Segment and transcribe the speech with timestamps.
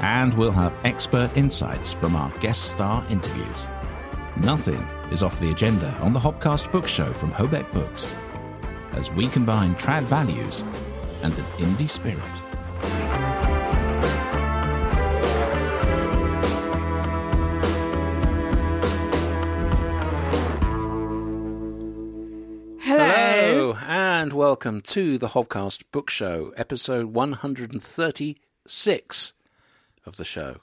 [0.00, 3.66] And we'll have expert insights from our guest star interviews.
[4.36, 8.12] Nothing is off the agenda on the Hobcast Book Show from Hobeck Books,
[8.92, 10.64] as we combine trad values
[11.22, 12.42] and an indie spirit.
[22.80, 23.76] Hello.
[23.88, 29.32] and welcome to the Hobcast Book Show, episode 136
[30.06, 30.58] of the show.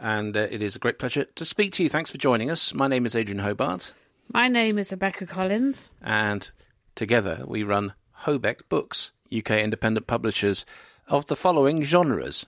[0.00, 1.88] And uh, it is a great pleasure to speak to you.
[1.88, 2.72] Thanks for joining us.
[2.72, 3.94] My name is Adrian Hobart,
[4.32, 5.90] My name is Rebecca Collins.
[6.02, 6.50] and
[6.94, 7.94] together we run
[8.24, 10.64] Hobeck Books, UK independent publishers
[11.06, 12.46] of the following genres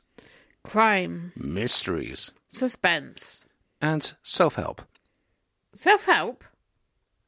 [0.62, 3.44] Crime, mysteries suspense,
[3.80, 4.83] and self help.
[5.74, 6.44] self help.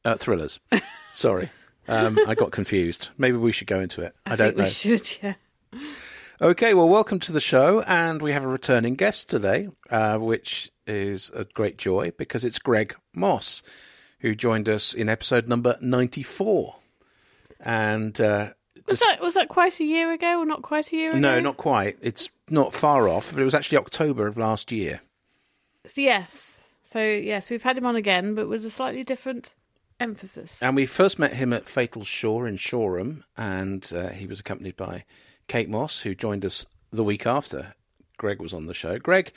[0.05, 0.59] Uh, thrillers.
[1.13, 1.49] Sorry.
[1.87, 3.09] Um, I got confused.
[3.17, 4.13] Maybe we should go into it.
[4.25, 4.63] I, I, don't know.
[4.65, 5.33] we should, yeah.
[6.41, 10.71] Okay, well, welcome to the show, and we have a returning guest today, uh, which
[10.87, 13.61] is a great joy because it's Greg Mosse,
[14.19, 16.75] who joined us in episode number ninety-four.
[17.59, 18.49] And uh,
[18.89, 21.19] Was that was that quite a year ago or not quite a year ago?
[21.19, 21.97] no, not quite.
[22.01, 25.01] It's not far off, but it was actually October of last year.
[25.85, 26.67] So Yes.
[26.81, 29.53] So yes, we've had him on again, but with a slightly different
[29.99, 30.57] emphasis.
[30.61, 34.75] And we first met him at Fatal Shore in Shoreham, and uh, he was accompanied
[34.75, 35.05] by
[35.47, 37.73] Kate Mosse, who joined us the week after
[38.17, 38.97] Greg was on the show.
[38.99, 39.31] Greg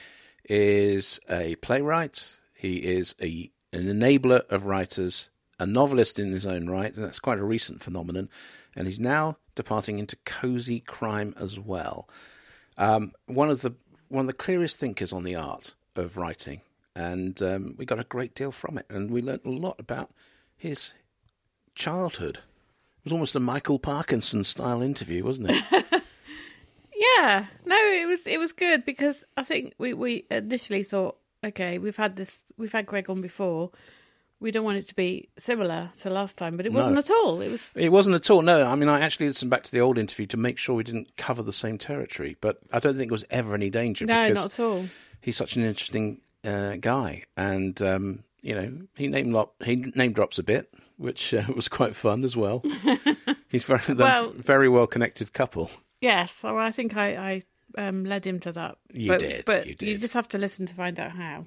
[0.49, 2.37] is a playwright.
[2.55, 5.29] He is a an enabler of writers,
[5.59, 8.29] a novelist in his own right, and that's quite a recent phenomenon.
[8.75, 12.09] And he's now departing into cozy crime as well.
[12.79, 13.75] Um, one of the
[14.09, 16.61] one of the clearest thinkers on the art of writing,
[16.95, 20.11] and um, we got a great deal from it, and we learnt a lot about
[20.57, 20.93] his
[21.75, 22.39] childhood.
[22.39, 25.65] It was almost a Michael Parkinson style interview, wasn't it?
[26.99, 27.47] Yeah.
[27.65, 31.97] No, it was it was good because I think we we initially thought, okay, we've
[31.97, 33.71] had this we've had Greg on before.
[34.39, 37.41] We don't want it to be similar to last time, but it wasn't at all.
[37.41, 38.43] It was it wasn't at all.
[38.43, 40.85] No, I mean, I actually listened back to the old interview to make sure we
[40.85, 44.29] didn't cover the same territory, but I don't think it was ever any danger no,
[44.29, 44.85] because not at all.
[45.23, 50.13] he's such an interesting uh, guy, and um, you know, he name lo- he name
[50.13, 52.63] drops a bit, which uh, was quite fun as well.
[53.49, 55.71] he's very Well- very well connected couple.
[56.01, 57.43] Yes, so I think I,
[57.77, 58.77] I um, led him to that.
[58.93, 59.89] You but, did, but you did.
[59.89, 61.47] you just have to listen to find out how.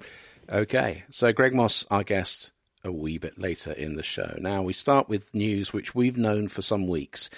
[0.52, 2.52] Okay, so Greg Mosse, our guest,
[2.84, 4.36] a wee bit later in the show.
[4.40, 7.30] Now, we start with news which we've known for some weeks,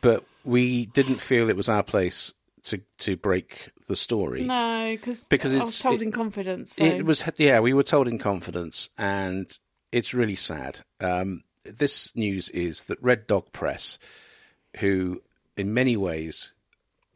[0.00, 4.44] but we didn't feel it was our place to, to break the story.
[4.44, 6.74] No, cause Because I was told it- in confidence.
[6.74, 6.84] So.
[6.84, 9.56] It was, yeah, we were told in confidence, and
[9.90, 10.80] it's really sad.
[11.00, 13.98] Um, this news is that Red Dog Press,
[14.78, 15.22] who
[15.56, 16.54] in many ways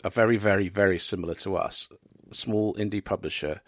[0.05, 1.89] are very, very, very similar to us,
[2.31, 3.61] a small indie publisher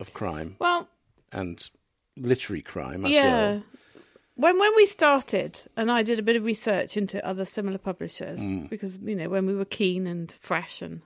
[0.00, 0.88] of crime well,
[1.30, 1.68] and
[2.16, 3.32] literary crime as yeah.
[3.32, 3.62] well.
[4.34, 8.40] When when we started, and I did a bit of research into other similar publishers
[8.40, 8.70] Mm.
[8.70, 11.02] because you know when we were keen and fresh and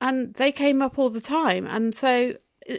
[0.00, 2.34] and they came up all the time, and so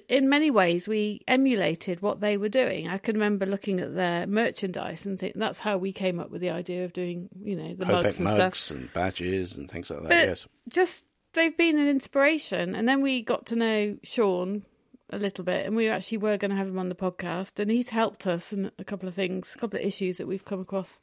[0.08, 2.88] in many ways we emulated what they were doing.
[2.88, 6.42] I can remember looking at their merchandise and think that's how we came up with
[6.42, 8.78] the idea of doing you know the mugs and mugs stuff.
[8.78, 10.10] and badges and things like that.
[10.10, 10.48] But yes.
[10.68, 12.76] just they've been an inspiration.
[12.76, 14.64] And then we got to know Sean
[15.12, 17.72] a little bit, and we actually were going to have him on the podcast, and
[17.72, 20.60] he's helped us in a couple of things, a couple of issues that we've come
[20.60, 21.02] across.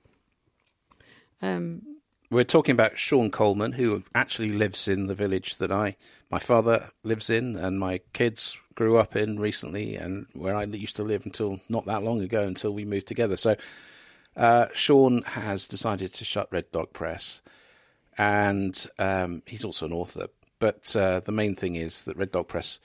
[1.42, 1.82] Um,
[2.28, 5.96] We're talking about Sean Coleman, who actually lives in the village that I,
[6.28, 10.96] my father lives in, and my kids grew up in recently, and where I used
[10.96, 13.36] to live until not that long ago, until we moved together.
[13.36, 13.54] So,
[14.36, 17.42] uh, Sean has decided to shut Red Dog Press,
[18.18, 20.26] and um, he's also an author.
[20.58, 22.80] But uh, the main thing is that Red Dog Press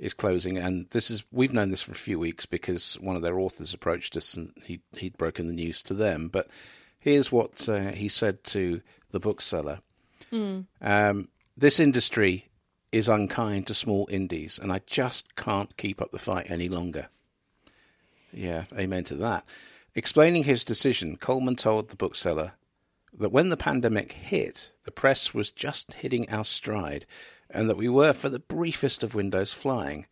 [0.00, 3.22] is closing, and this is we've known this for a few weeks because one of
[3.22, 6.26] their authors approached us and he he'd broken the news to them.
[6.26, 6.48] But
[7.00, 9.80] here's what uh, he said to the bookseller:
[10.80, 12.48] um, "This industry
[12.92, 17.08] is unkind to small indies, and I just can't keep up the fight any longer."
[18.32, 19.44] Yeah, amen to that.
[19.94, 22.52] Explaining his decision, Coleman told the bookseller
[23.12, 27.06] that when the pandemic hit, the press was just hitting our stride,
[27.48, 30.06] and that we were, for the briefest of windows, flying.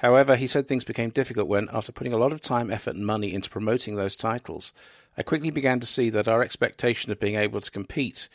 [0.00, 3.04] However, he said things became difficult when, after putting a lot of time, effort, and
[3.04, 4.72] money into promoting those titles,
[5.18, 8.30] I quickly began to see that our expectation of being able to compete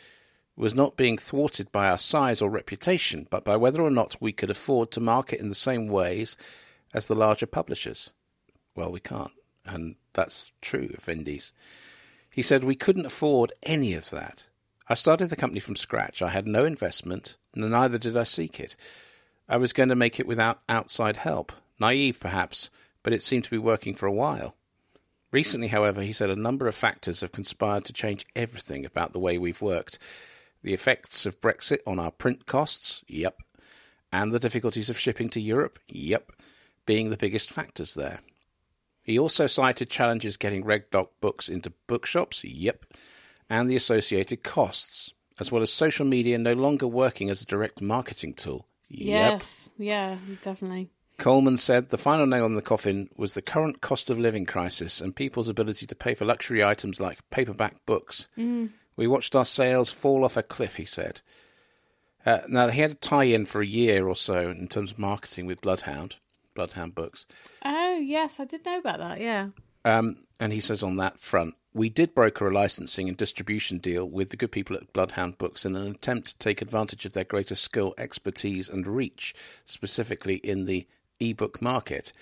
[0.54, 4.30] was not being thwarted by our size or reputation, but by whether or not we
[4.30, 6.36] could afford to market in the same ways
[6.94, 8.10] as the larger publishers.
[8.76, 9.32] Well, we can't,
[9.64, 11.50] and that's true of indies.
[12.32, 14.48] He said we couldn't afford any of that.
[14.88, 16.22] I started the company from scratch.
[16.22, 18.76] I had no investment, and neither did I seek it.
[19.48, 21.52] I was going to make it without outside help.
[21.78, 22.70] Naive, perhaps,
[23.02, 24.56] but it seemed to be working for a while.
[25.30, 29.18] Recently, however, he said a number of factors have conspired to change everything about the
[29.18, 29.98] way we've worked.
[30.62, 33.02] The effects of Brexit on our print costs?
[33.06, 33.42] Yep.
[34.12, 35.78] And the difficulties of shipping to Europe?
[35.88, 36.32] Yep.
[36.86, 38.20] Being the biggest factors there.
[39.02, 42.42] He also cited challenges getting Red Dog books into bookshops?
[42.42, 42.84] Yep.
[43.48, 47.80] And the associated costs, as well as social media no longer working as a direct
[47.80, 48.65] marketing tool?
[48.88, 49.40] Yep.
[49.40, 50.90] Yes, yeah, definitely.
[51.18, 55.00] Coleman said the final nail in the coffin was the current cost of living crisis
[55.00, 58.28] and people's ability to pay for luxury items like paperback books.
[58.36, 58.70] Mm.
[58.96, 61.22] We watched our sales fall off a cliff, he said.
[62.24, 64.98] Uh, now, he had a tie in for a year or so in terms of
[64.98, 66.16] marketing with Bloodhound,
[66.54, 67.24] Bloodhound Books.
[67.64, 69.48] Oh, yes, I did know about that, yeah.
[69.86, 74.04] Um, and he says on that front, we did broker a licensing and distribution deal
[74.04, 77.24] with the good people at Bloodhound Books in an attempt to take advantage of their
[77.24, 79.34] greater skill, expertise, and reach,
[79.64, 80.86] specifically in the
[81.20, 82.12] ebook market.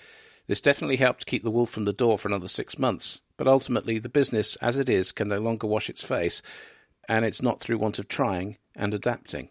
[0.47, 3.97] This definitely helped keep the wolf from the door for another six months, but ultimately
[3.97, 6.43] the business, as it is, can no longer wash its face,
[7.09, 9.49] and it's not through want of trying and adapting.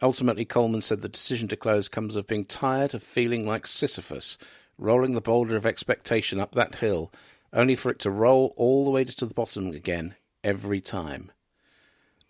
[0.00, 4.38] Ultimately, Coleman said the decision to close comes of being tired of feeling like Sisyphus,
[4.78, 7.12] rolling the boulder of expectation up that hill,
[7.54, 11.30] only for it to roll all the way to the bottom again every time.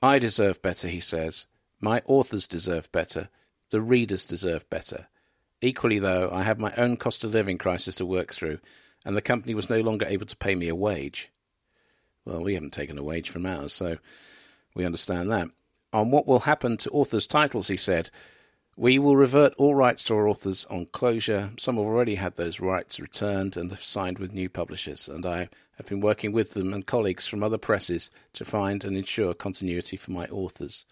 [0.02, 1.46] I deserve better, he says.
[1.80, 3.30] My authors deserve better.
[3.70, 5.08] The readers deserve better.
[5.60, 8.58] Equally, though, I have my own cost of living crisis to work through,
[9.04, 11.32] and the company was no longer able to pay me a wage.
[12.26, 13.96] Well, we haven't taken a wage from ours, so
[14.74, 15.48] we understand that.
[15.92, 18.10] On what will happen to authors' titles, he said,
[18.76, 21.52] we will revert all rights to our authors on closure.
[21.58, 25.48] Some have already had those rights returned and have signed with new publishers, and I
[25.76, 29.96] have been working with them and colleagues from other presses to find and ensure continuity
[29.96, 30.84] for my authors.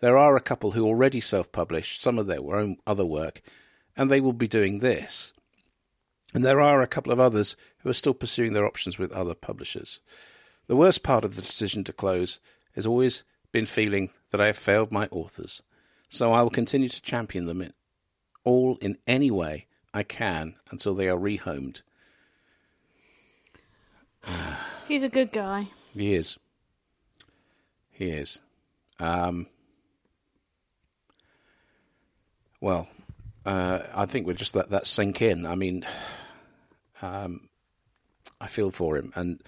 [0.00, 3.42] There are a couple who already self publish some of their own other work,
[3.96, 5.32] and they will be doing this.
[6.34, 9.34] And there are a couple of others who are still pursuing their options with other
[9.34, 9.98] publishers.
[10.68, 12.38] The worst part of the decision to close
[12.74, 15.62] has always been feeling that I have failed my authors.
[16.08, 17.72] So I will continue to champion them in,
[18.44, 21.82] all in any way I can until they are rehomed.
[24.88, 25.68] He's a good guy.
[25.94, 26.38] He is.
[27.90, 28.40] He is.
[28.98, 29.46] Um,
[32.60, 32.88] well,
[33.44, 35.46] uh, I think we'll just let that sink in.
[35.46, 35.84] I mean,
[37.02, 37.48] um,
[38.40, 39.42] I feel for him, and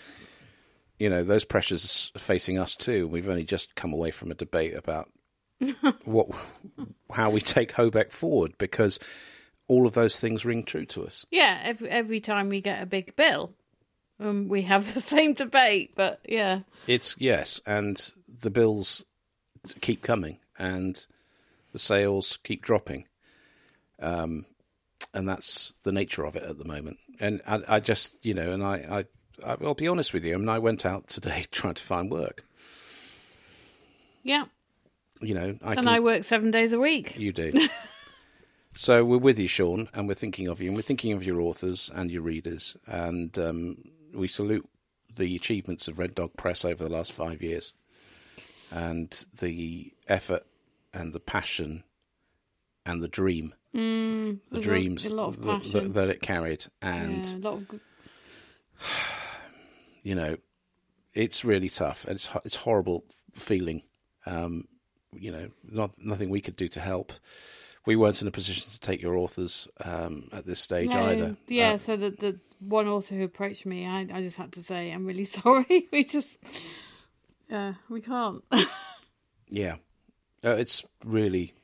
[0.98, 3.06] you know those pressures facing us too.
[3.08, 5.10] We've only just come away from a debate about
[6.04, 6.28] what
[7.12, 8.98] how we take Hobeck forward because
[9.68, 11.26] all of those things ring true to us.
[11.30, 13.52] Yeah, every every time we get a big bill,
[14.18, 15.92] um, we have the same debate.
[15.94, 19.04] But yeah, It's yes, and the bills
[19.80, 21.04] keep coming, and
[21.72, 23.06] the sales keep dropping,
[24.00, 24.46] um,
[25.14, 26.98] and that's the nature of it at the moment.
[27.20, 29.04] And I, I just, you know, and I,
[29.44, 30.34] I, I'll be honest with you.
[30.34, 32.44] I mean, I went out today trying to find work.
[34.22, 34.46] yeah,
[35.20, 37.18] You know, I and can, I work seven days a week.
[37.18, 37.68] You do.
[38.74, 41.40] so we're with you, Sean, and we're thinking of you, and we're thinking of your
[41.40, 43.84] authors and your readers, and um,
[44.14, 44.68] we salute
[45.16, 47.72] the achievements of Red Dog Press over the last five years,
[48.70, 50.46] and the effort
[50.94, 51.84] and the passion
[52.86, 57.26] and the dream, the there's a- dreams a lot of that, that, it carried, and
[57.26, 57.80] yeah, a lot of good-
[60.02, 60.36] you know,
[61.12, 62.06] it's really tough.
[62.08, 63.82] It's it's horrible feeling.
[64.26, 64.64] Um,
[65.14, 67.12] you know, not nothing we could do to help.
[67.86, 71.36] We weren't in a position to take your authors um, at this stage No, either.
[71.48, 74.62] Yeah, Uh, so the the one author who approached me, I I just had to
[74.62, 75.88] say I'm really sorry.
[75.92, 76.38] we just
[77.48, 78.44] yeah, we can't.
[79.48, 79.76] yeah,
[80.44, 81.54] uh, it's really,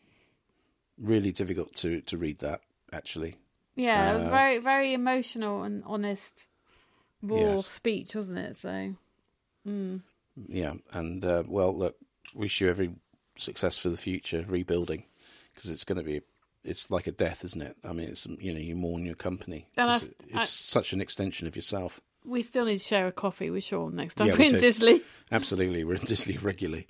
[0.99, 2.61] really difficult to to read that.
[2.93, 3.37] Actually,
[3.77, 6.47] yeah, it was Uh, very very emotional and honest,
[7.23, 7.67] raw Yes.
[7.67, 8.57] speech, wasn't it?
[8.57, 8.95] So
[10.49, 10.75] yeah.
[10.93, 11.97] And uh, well, look,
[12.35, 12.95] wish you every
[13.39, 15.05] success for the future rebuilding
[15.55, 16.21] because it's going to be.
[16.65, 17.77] It's like a death, isn't it?
[17.85, 19.69] I mean, it's you know you mourn your company.
[19.77, 22.01] And 'cause I- it's I- such an extension of yourself.
[22.25, 24.53] we still need to share a coffee with Sean next time Yeah, we're we in
[24.59, 24.61] do.
[24.73, 25.01] Disley.
[25.31, 26.89] Absolutely, we're in Disley regularly.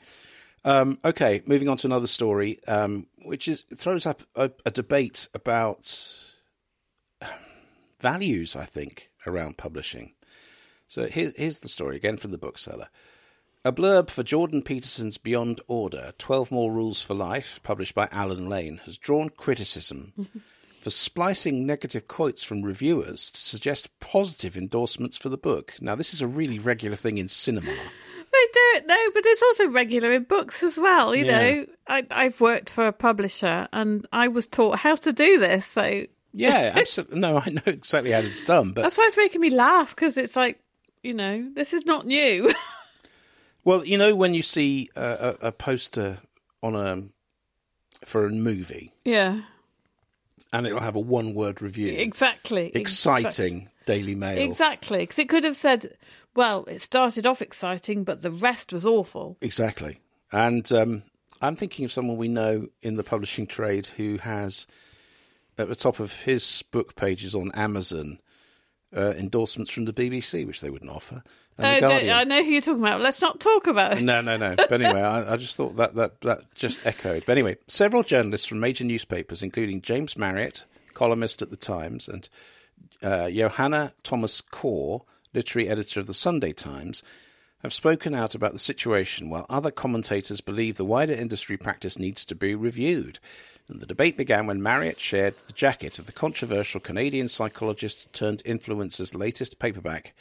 [0.64, 5.28] Um, okay, moving on to another story, um, which is throws up a, a debate
[5.34, 5.94] about
[8.00, 10.12] values, I think, around publishing.
[10.88, 12.88] So here, here's the story again from the bookseller.
[13.66, 18.48] A blurb for Jordan Peterson's Beyond Order 12 More Rules for Life, published by Allen
[18.48, 20.12] Lane, has drawn criticism
[20.82, 25.74] for splicing negative quotes from reviewers to suggest positive endorsements for the book.
[25.80, 27.66] Now, this is a really regular thing in cinema.
[27.72, 31.12] They do it no, but it's also regular in books as well.
[31.12, 31.38] You Yeah.
[31.38, 35.66] know, I, I've worked for a publisher and I was taught how to do this,
[35.66, 37.18] so Yeah, absolutely.
[37.18, 40.16] No, I know exactly how it's done, but that's why it's making me laugh because
[40.16, 40.60] it's like,
[41.02, 42.52] you know, this is not new.
[43.66, 46.18] Well, you know when you see a, a, a poster
[46.62, 47.02] on a
[48.04, 49.40] for a movie yeah,
[50.52, 52.70] and it'll have a one-word review, exactly.
[52.76, 55.96] exciting Daily Mail, Exactly, because it could have said,
[56.36, 59.98] "Well, it started off exciting, but the rest was awful." exactly.
[60.30, 61.02] And um,
[61.42, 64.68] I'm thinking of someone we know in the publishing trade who has
[65.58, 68.20] at the top of his book pages on Amazon
[68.96, 71.24] uh, endorsements from the BBC, which they wouldn't offer.
[71.58, 73.00] Oh, don't, I know who you're talking about.
[73.00, 74.02] Let's not talk about it.
[74.02, 74.56] No, no, no.
[74.56, 77.24] But anyway, I, I just thought that, that that just echoed.
[77.24, 82.28] But anyway, several journalists from major newspapers, including James Marriott, columnist at the Times, and
[83.02, 87.02] uh, Johanna Thomas-Corr, literary editor of the Sunday Times,
[87.62, 92.26] have spoken out about the situation, while other commentators believe the wider industry practice needs
[92.26, 93.18] to be reviewed.
[93.68, 98.44] And the debate began when Marriott shared the jacket of the controversial Canadian psychologist turned
[98.44, 100.14] influencer's latest paperback.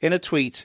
[0.00, 0.64] In a tweet,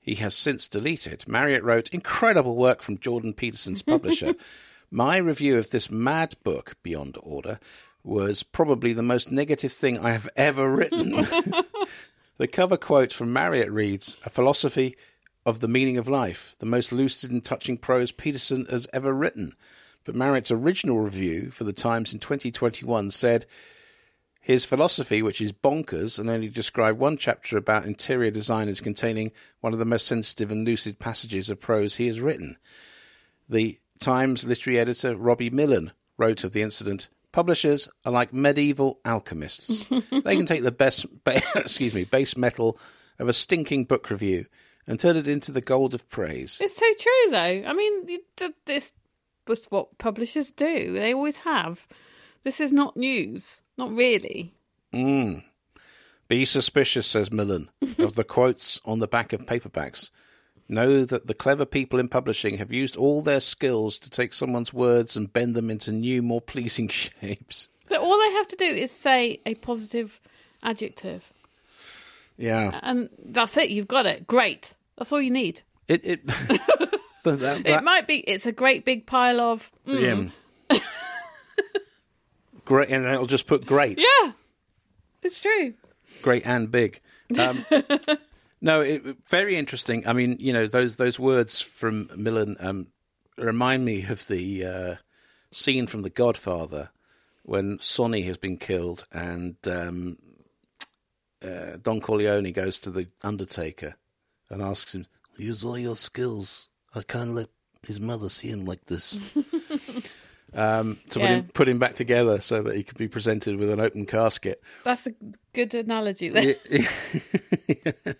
[0.00, 1.28] he has since deleted.
[1.28, 4.34] Marriott wrote, Incredible work from Jordan Peterson's publisher.
[4.90, 7.60] My review of this mad book, Beyond Order,
[8.04, 11.10] was probably the most negative thing I have ever written.
[12.38, 14.96] the cover quote from Marriott reads, A philosophy
[15.46, 19.54] of the meaning of life, the most lucid and touching prose Peterson has ever written.
[20.04, 23.46] But Marriott's original review for the Times in 2021 said,
[24.42, 29.30] his philosophy, which is bonkers, and only described one chapter about interior design as containing
[29.60, 32.58] one of the most sensitive and lucid passages of prose he has written.
[33.48, 37.08] The Times literary editor Robbie Millen wrote of the incident.
[37.30, 39.88] Publishers are like medieval alchemists.
[40.10, 42.76] they can take the best, ba- excuse me, base metal
[43.20, 44.46] of a stinking book review
[44.88, 46.58] and turn it into the gold of praise.
[46.60, 47.62] It's so true, though.
[47.64, 48.18] I mean,
[48.66, 48.92] this
[49.46, 50.94] was what publishers do.
[50.94, 51.86] They always have.
[52.42, 53.61] This is not news.
[53.78, 54.54] Not really.
[54.92, 55.44] Mm.
[56.28, 60.10] Be suspicious, says Millen, of the quotes on the back of paperbacks.
[60.68, 64.72] Know that the clever people in publishing have used all their skills to take someone's
[64.72, 66.88] words and bend them into new, more pleasing
[67.20, 67.68] shapes.
[67.88, 70.20] But all they have to do is say a positive
[70.62, 71.30] adjective,
[72.38, 72.78] Yeah.
[72.82, 73.70] and that's it.
[73.70, 74.26] You've got it.
[74.26, 74.74] Great.
[74.96, 75.62] That's all you need.
[75.88, 76.00] It.
[76.04, 76.26] it
[77.24, 78.18] that, that, It might be.
[78.18, 79.70] It's a great big pile of.
[79.86, 80.30] mm, yeah.
[82.64, 84.00] Great, and it'll just put great.
[84.00, 84.32] Yeah,
[85.22, 85.74] it's true.
[86.22, 87.00] great and big.
[87.38, 87.64] Um,
[88.60, 90.06] no, it, very interesting.
[90.06, 92.88] I mean, you know, those those words from Millen um,
[93.36, 94.94] remind me of the uh,
[95.50, 96.90] scene from The Godfather
[97.44, 100.18] when Sonny has been killed and um,
[101.42, 103.96] uh, Don Corleone goes to the Undertaker
[104.48, 106.68] and asks him, "Use all your skills.
[106.94, 107.48] I can't let
[107.86, 109.18] his mother see him like this."
[110.54, 113.70] Um, to put, him, put him back together so that he could be presented with
[113.70, 114.62] an open casket.
[114.84, 115.14] That's a
[115.54, 116.28] good analogy.
[116.28, 116.56] There.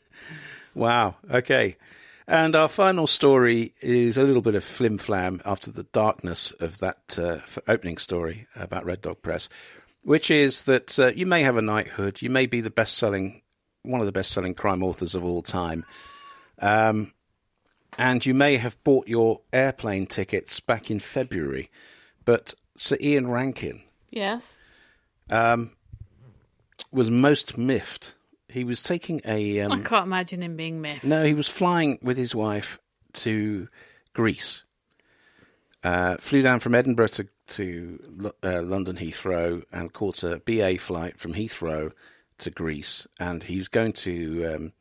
[0.75, 1.17] wow.
[1.31, 1.77] Okay.
[2.27, 6.79] And our final story is a little bit of flim flam after the darkness of
[6.79, 9.49] that uh, opening story about Red Dog Press,
[10.03, 13.43] which is that uh, you may have a knighthood, you may be the best selling,
[13.83, 15.85] one of the best selling crime authors of all time,
[16.61, 17.13] um,
[17.99, 21.71] and you may have bought your airplane tickets back in February,
[22.25, 24.59] but Sir Ian Rankin Yes.
[26.91, 28.15] was most miffed.
[28.49, 31.05] He was taking a um, I can't imagine him being miffed.
[31.05, 32.79] No, he was flying with his wife
[33.15, 33.69] to
[34.13, 34.63] Greece.
[35.83, 40.79] Uh, flew down from Edinburgh to, to Lo- uh, London Heathrow and caught a BA
[40.79, 41.93] flight from Heathrow
[42.39, 43.07] to Greece.
[43.19, 44.73] And he was going to um,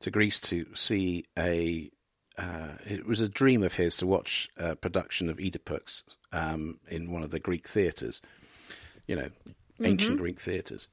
[0.00, 1.90] to Greece to see a.
[2.36, 7.10] Uh, it was a dream of his to watch a production of Oedipus um, in
[7.10, 8.20] one of the Greek theatres.
[9.06, 9.30] You know,
[9.82, 10.88] ancient Greek theatres.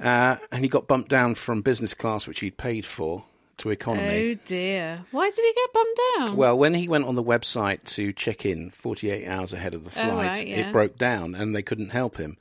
[0.00, 3.24] Uh, and he got bumped down from business class, which he'd paid for,
[3.58, 4.30] to economy.
[4.32, 5.04] Oh dear.
[5.10, 6.36] Why did he get bumped down?
[6.36, 9.90] Well, when he went on the website to check in 48 hours ahead of the
[9.90, 10.68] Oh, flight, right, yeah.
[10.68, 12.38] it broke down and they couldn't help him.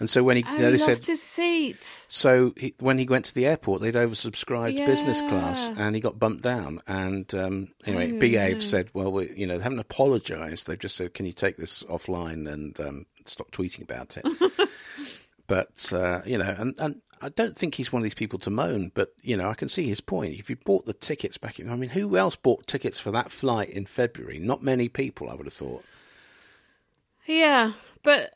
[0.00, 2.04] And so when he, oh, they he said, lost his seat.
[2.06, 6.18] so he, when he went to the airport, they'd oversubscribed business class, and he got
[6.18, 6.80] bumped down.
[6.86, 8.58] And um, anyway, Oh, BA no.
[8.60, 10.66] said, "Well, we, you know, they haven't apologised.
[10.68, 14.24] They've just said, can you take this offline and um, stop tweeting about it?"
[15.48, 18.50] but uh, you know, and and I don't think he's one of these people to
[18.50, 20.38] moan, but you know, I can see his point.
[20.38, 23.32] If you bought the tickets back in, I mean, who else bought tickets for that
[23.32, 24.38] flight in February?
[24.38, 25.84] Not many people, I would have thought.
[27.26, 27.72] Yeah,
[28.04, 28.32] but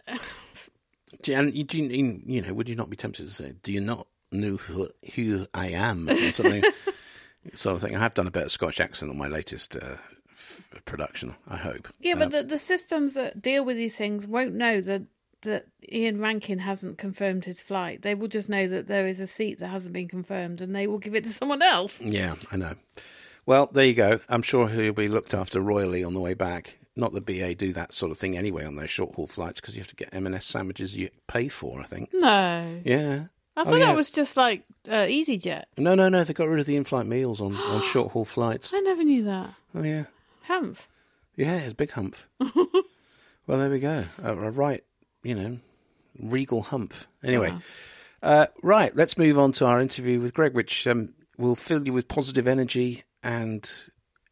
[1.28, 3.80] and you, do you, you know, would you not be tempted to say, "Do you
[3.80, 6.62] not know who, who I am?" or something,
[7.54, 7.94] sort of thing.
[7.96, 9.96] I have done a bit of Scottish accent on my latest uh,
[10.30, 11.34] f- production.
[11.48, 11.88] I hope.
[12.00, 15.02] yeah, Uh, but the, the systems that deal with these things won't know that
[15.42, 18.02] that Ian Rankin hasn't confirmed his flight.
[18.02, 20.86] They will just know that there is a seat that hasn't been confirmed, and they
[20.86, 22.00] will give it to someone else.
[22.00, 22.74] Yeah, I know.
[23.44, 24.20] Well, there you go.
[24.28, 26.78] I'm sure he'll be looked after royally on the way back.
[26.96, 29.74] Not that BA do that sort of thing anyway on those short haul flights because
[29.74, 31.80] you have to get M&S sandwiches you pay for.
[31.80, 32.10] I think.
[32.12, 33.24] No, Yeah.
[33.56, 33.86] I Oh, thought yeah.
[33.86, 35.64] that was just like uh, EasyJet.
[35.76, 36.24] No, no, no.
[36.24, 38.70] They got rid of the in-flight meals on, on short haul flights.
[38.72, 39.50] I never knew that.
[39.74, 40.04] Oh yeah,
[40.44, 40.88] Humph.
[41.36, 41.56] yeah.
[41.58, 42.16] It's a big hump.
[43.46, 44.04] well, there we go.
[44.22, 44.82] A, a right,
[45.22, 45.58] you know,
[46.18, 46.94] regal hump.
[47.22, 47.60] Anyway, Wow.
[48.22, 48.94] uh, right.
[48.96, 52.46] Let's move on to our interview with Greg, which um, will fill you with positive
[52.48, 53.04] energy.
[53.22, 53.70] And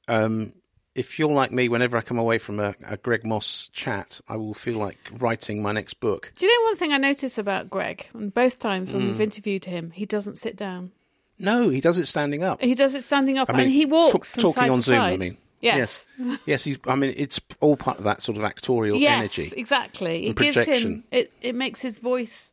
[0.08, 0.52] um,
[0.94, 4.36] if you're like me, whenever I come away from a, a Greg Mosse chat, I
[4.36, 6.32] will feel like writing my next book.
[6.36, 8.08] Do you know one thing I notice about Greg?
[8.12, 9.06] And both times when Mm.
[9.08, 10.92] we've interviewed him, he doesn't sit down.
[11.38, 12.60] No, he does it standing up.
[12.60, 14.96] He does it standing up, I mean, and he walks from talking on Zoom.
[14.96, 15.12] side.
[15.14, 16.06] I mean, Yes.
[16.18, 16.64] yes, yes.
[16.64, 16.78] He's.
[16.86, 19.52] I mean, it's all part of that sort of actorial yes, energy.
[19.56, 20.26] exactly.
[20.26, 21.32] It gives him it.
[21.42, 22.50] It makes his voice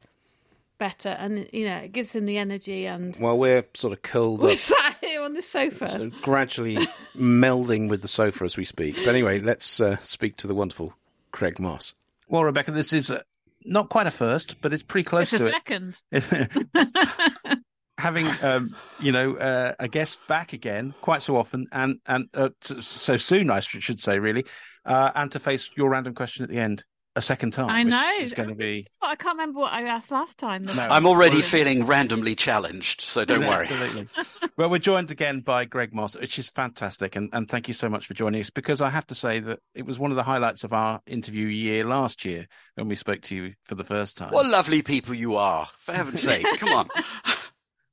[0.78, 2.86] better, and you know, it gives him the energy.
[2.86, 5.88] And While we're sort of curled we're up, sat here on the sofa.
[5.88, 6.78] so gradually
[7.18, 8.96] melding with the sofa as we speak.
[8.98, 10.94] But anyway, let's uh, speak to the wonderful
[11.32, 11.94] Greg Mosse.
[12.28, 13.22] Well, Rebecca, this is uh
[13.66, 15.96] not quite a first, but it's pretty close it's to a it.
[16.12, 17.62] second.
[18.00, 22.50] Having, um, you know, uh, a guest back again quite so often, and and uh,
[22.62, 24.46] t- so soon, I should say, really,
[24.86, 26.86] uh, and to face your random question at the end
[27.18, 27.70] a second time.
[27.70, 28.14] I which know.
[28.20, 28.86] is going to be.
[29.02, 30.64] I can't remember what I asked last time.
[30.64, 30.74] No.
[30.74, 33.66] I'm already Well, feeling randomly challenged, so don't worry.
[33.66, 34.08] Absolutely.
[34.58, 37.16] well, we're joined again by Greg Mosse, which is fantastic.
[37.16, 39.60] And, and thank you so much for joining us because I have to say that
[39.74, 43.22] it was one of the highlights of our interview year last year when we spoke
[43.24, 44.32] to you for the first time.
[44.32, 46.46] What lovely people you are, for heaven's sake.
[46.58, 46.88] Come on.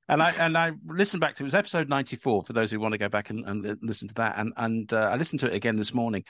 [0.06, 2.78] And I and I listened back to it was episode ninety four for those who
[2.78, 4.36] want to go back and, and listen to that.
[4.36, 6.24] And and uh, I listened to it again this morning,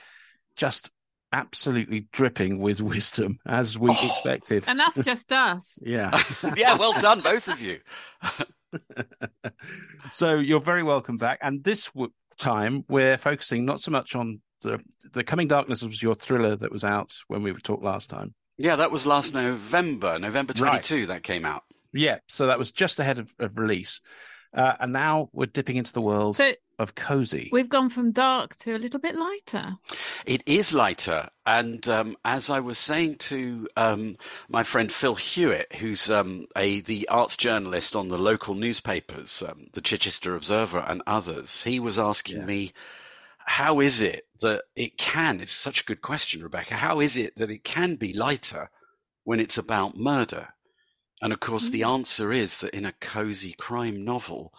[0.55, 0.91] just
[1.35, 4.07] absolutely dripping with wisdom as we Oh.
[4.09, 4.63] expected.
[4.67, 5.77] And that's just us.
[5.85, 6.23] Yeah.
[6.55, 7.79] yeah, well done, both of you.
[10.11, 11.39] so you're very welcome back.
[11.41, 14.79] And this w- time we're focusing not so much on the
[15.13, 18.33] the coming darkness was your thriller that was out when we talked last time.
[18.57, 21.63] Yeah, that was last November, November 22, that came out.
[21.93, 23.99] Yeah, so that was just ahead of, of release.
[24.55, 27.49] Uh, and now we're dipping into the world So of cozy.
[27.51, 29.77] we've gone from dark to a little bit lighter.
[30.25, 31.29] It is lighter.
[31.45, 34.17] And um, as I was saying to um,
[34.49, 39.67] my friend Phil Hewitt, who's um, a the arts journalist on the local newspapers, um,
[39.73, 42.45] the Chichester Observer and others, he was asking Yeah.
[42.45, 42.73] me,
[43.45, 47.37] how is it that it can, it's such a good question, Rebecca, how is it
[47.37, 48.69] that it can be lighter
[49.23, 50.49] when it's about murder?
[51.21, 54.53] And of course, the answer is that in a cozy crime novel,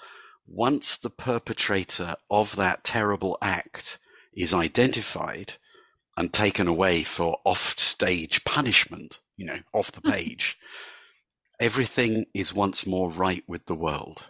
[0.46, 3.98] once the perpetrator of that terrible act
[4.34, 5.54] is identified
[6.16, 10.10] and taken away for off stage punishment, you know, off the hmm.
[10.10, 10.58] page,
[11.60, 14.24] everything is once more right with the world.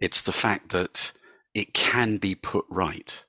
[0.00, 1.12] It's the fact that
[1.54, 3.22] it can be put right.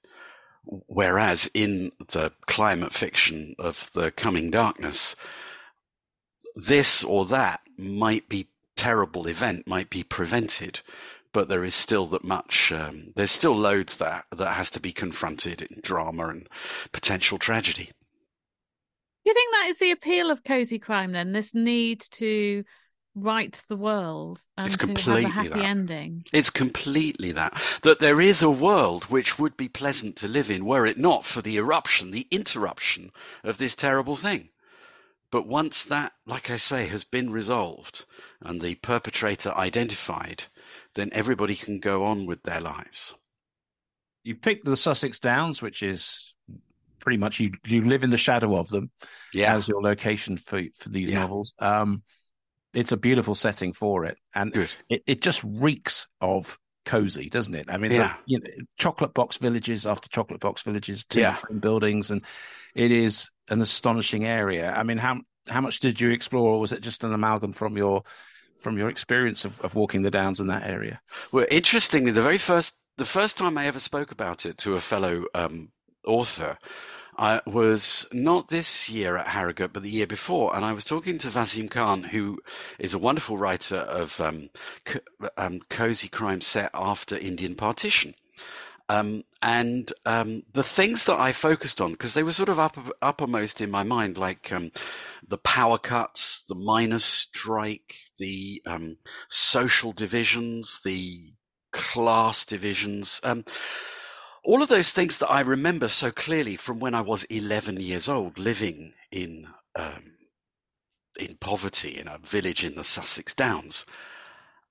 [0.65, 5.15] Whereas in the climate fiction of the coming darkness,
[6.55, 10.81] this or that might be terrible event might be prevented,
[11.35, 12.71] but there is still that much.
[12.71, 16.47] Um, there's still loads that that has to be confronted in drama and
[16.93, 17.91] potential tragedy.
[19.25, 21.11] You think that is the appeal of cozy crime?
[21.11, 22.63] Then this need to
[23.15, 25.57] right the world and It's to have completely a happy that.
[25.57, 26.23] ending.
[26.31, 30.63] It's completely that that there is a world which would be pleasant to live in
[30.63, 33.11] were it not for the eruption, the interruption
[33.43, 34.51] of this terrible thing.
[35.31, 38.05] But once that, like I say, has been resolved
[38.39, 40.45] and the perpetrator identified,
[40.95, 43.13] then everybody can go on with their lives.
[44.23, 46.33] you picked the Sussex Downs, which is
[46.99, 48.89] pretty much you you live in the shadow of them
[49.33, 51.19] Yeah, as your location for for these Yeah.
[51.19, 51.53] novels.
[51.59, 52.01] Um,
[52.73, 54.69] it's a beautiful setting for it, and good.
[54.89, 57.67] it, it just reeks of cozy, doesn't it?
[57.69, 61.33] I mean, the- you know, chocolate box villages after chocolate box villages, timber Yeah.
[61.35, 62.23] frame buildings, and
[62.73, 64.71] it is an astonishing area.
[64.73, 67.77] I mean, how how much did you explore, or was it just an amalgam from
[67.77, 68.01] your
[68.57, 71.01] from your experience of, of walking the downs in that area?
[71.31, 74.79] Well, interestingly, the very first the first time I ever spoke about it to a
[74.79, 75.69] fellow um,
[76.05, 76.57] author,
[77.17, 81.17] I was not this year at Harrogate, but the year before, and I was talking
[81.19, 82.39] to Vaseem Khan, who
[82.79, 84.49] is a wonderful writer of um,
[84.85, 84.99] co-
[85.37, 88.15] um, cozy crime set after Indian partition.
[88.87, 92.83] Um, and um, the things that I focused on, because they were sort of upper,
[93.01, 94.71] uppermost in my mind, like um,
[95.27, 98.97] the power cuts, the miners' strike, the um,
[99.29, 101.33] social divisions, the
[101.71, 103.45] class divisions, um,
[104.43, 108.07] all of those things that I remember so clearly from when I was 11 years
[108.07, 110.13] old, living in um,
[111.17, 113.85] in poverty in a village in the Sussex Downs.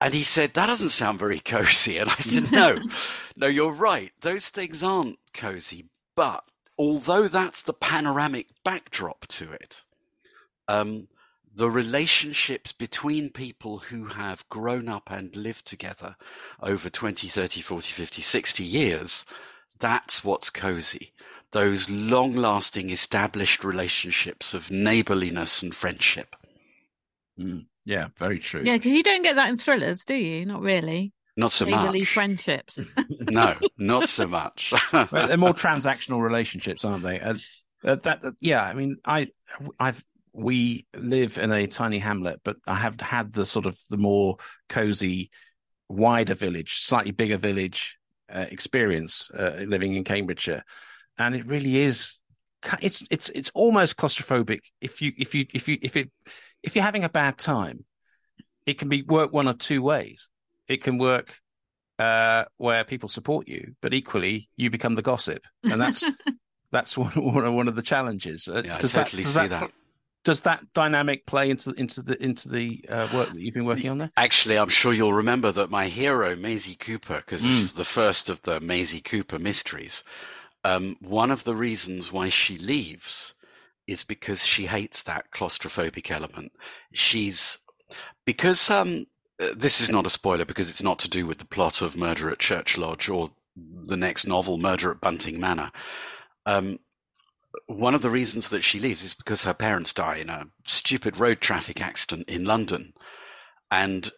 [0.01, 1.97] And he said, That doesn't sound very cozy.
[1.97, 2.77] And I said, No,
[3.35, 4.11] no, you're right.
[4.21, 5.89] Those things aren't cozy.
[6.15, 6.43] But
[6.77, 9.83] although that's the panoramic backdrop to it,
[10.67, 11.07] um,
[11.55, 16.15] the relationships between people who have grown up and lived together
[16.61, 19.25] over 20, 30, 40, 50, 60 years,
[19.79, 21.13] that's what's cozy.
[21.51, 26.35] Those long lasting established relationships of neighborliness and friendship.
[27.39, 28.63] Mm, yeah, very true.
[28.65, 30.45] Yeah, because you don't get that in thrillers, do you?
[30.45, 31.13] Not really.
[31.37, 32.09] Not so Neighborly much.
[32.09, 32.79] friendships.
[33.09, 34.73] no, not so much.
[34.91, 37.19] Well, they're more transactional relationships, aren't they?
[37.19, 37.35] Uh,
[37.83, 39.27] uh, that, that- yeah, I mean, I,
[39.79, 40.03] I've
[40.35, 44.37] we live in a tiny hamlet, but I have had the sort of the more
[44.67, 45.31] cozy,
[45.87, 47.97] wider village, slightly bigger village
[48.29, 50.63] uh, experience uh, living in Cambridgeshire,
[51.17, 52.19] and it really is.
[52.81, 56.11] It's it's it's almost claustrophobic if you if you if you if it
[56.63, 57.85] if you're having a bad time,
[58.65, 60.29] it can be work one or two ways.
[60.67, 61.37] It can work
[61.99, 66.03] uh, where people support you, but equally you become the gossip, and that's
[66.71, 67.11] that's one
[67.55, 68.49] one of, the challenges.
[68.49, 69.71] Uh, yeah, I totally does see that.
[70.25, 73.91] Does that dynamic play into into the into the uh, work that you've been working
[73.91, 74.11] on there?
[74.17, 77.63] Actually, I'm sure you'll remember that my hero, Maisie Cooper, because this Mm.
[77.63, 80.03] is the first of the Maisie Cooper mysteries,
[80.63, 83.33] um, one of the reasons why she leaves
[83.87, 86.51] is because she hates that claustrophobic element.
[86.93, 87.59] She's
[88.25, 89.05] because um,
[89.39, 91.95] uh, this is not a spoiler because it's not to do with the plot of
[91.95, 95.71] Murder at Church Lodge or the next novel, Murder at Bunting Manor.
[96.47, 96.79] Um,
[97.67, 101.17] one of the reasons that she leaves is because her parents die in a stupid
[101.17, 102.93] road traffic accident in London.
[103.71, 104.11] And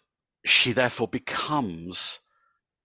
[0.44, 2.18] she therefore becomes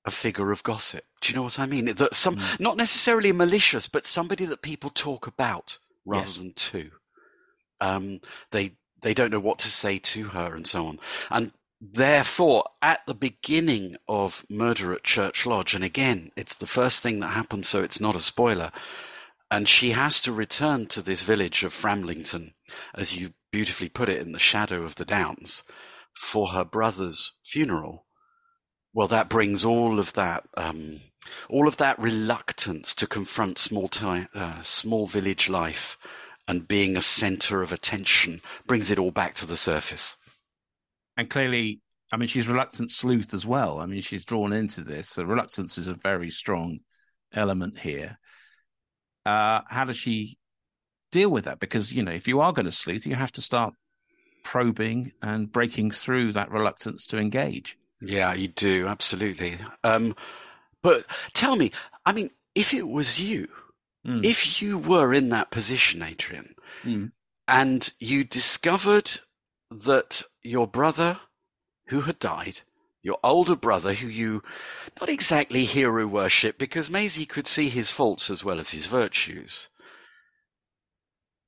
[0.06, 1.06] a figure of gossip.
[1.22, 1.86] Do you know what I mean?
[1.86, 6.38] That some, not necessarily malicious, but somebody that people talk about rather Yes.
[6.38, 6.92] than to.
[7.80, 8.20] Um,
[8.52, 11.00] they they don't know what to say to her and so on.
[11.30, 17.02] And therefore, at the beginning of Murder at Church Lodge, and again, it's the first
[17.04, 18.72] thing that happens, so it's not a spoiler.
[19.54, 22.56] And she has to return to this village of Framlington,
[22.96, 25.62] as you beautifully put it, in the shadow of the Downs,
[26.18, 28.08] for her brother's funeral.
[28.96, 31.02] Well, that brings all of that, um,
[31.50, 36.00] all of that reluctance to confront small time, uh, small village life,
[36.48, 40.16] and being a center of attention brings it all back to the surface.
[41.16, 41.80] And clearly,
[42.12, 43.78] I mean, she's reluctant sleuth as well.
[43.80, 45.10] I mean, she's drawn into this.
[45.10, 46.80] So reluctance is a very strong
[47.32, 48.18] element here.
[49.26, 50.38] Uh, how does she
[51.12, 51.60] deal with that?
[51.60, 53.74] Because you know, if you are going to sleuth, you have to start
[54.44, 57.78] probing and breaking through that reluctance to engage.
[58.02, 59.58] Yeah, you do absolutely.
[59.84, 60.16] Um,
[60.82, 61.72] but tell me,
[62.06, 63.48] I mean, if it was you,
[64.06, 64.26] Mm.
[64.26, 67.14] if you were in that position, Adrian, Mm.
[67.48, 69.22] and you discovered
[69.72, 71.22] that your brother,
[71.88, 72.60] who had died,
[73.04, 74.42] your older brother, who you
[75.00, 79.68] not exactly hero worship, because Maisie could see his faults as well as his virtues,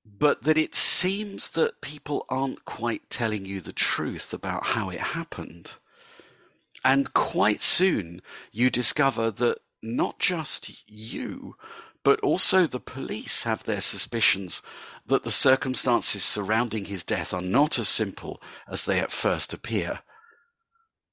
[0.06, 5.00] but that it seems that people aren't quite telling you the truth about how it
[5.00, 5.74] happened.
[6.84, 11.56] And quite soon you discover that not just you,
[12.04, 14.62] but also the police have their suspicions
[15.08, 20.02] that the circumstances surrounding his death are not as simple as they at first appear.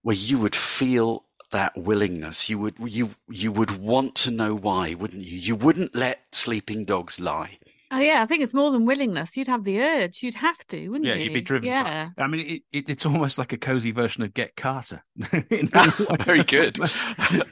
[0.03, 4.95] Where you would feel that willingness, you would you you would want to know why,
[4.95, 5.39] wouldn't you?
[5.39, 7.59] You wouldn't let sleeping dogs lie.
[7.95, 9.37] Oh yeah, I think it's more than willingness.
[9.37, 10.23] You'd have the urge.
[10.23, 11.19] You'd have to, wouldn't Yeah, you?
[11.19, 11.67] Yeah, you'd be driven.
[11.69, 12.09] Yeah.
[12.17, 15.05] I mean, it, it, it's almost like a cozy version of Get Carter.
[15.51, 16.17] In a way.
[16.25, 16.79] Very good.
[16.79, 17.47] but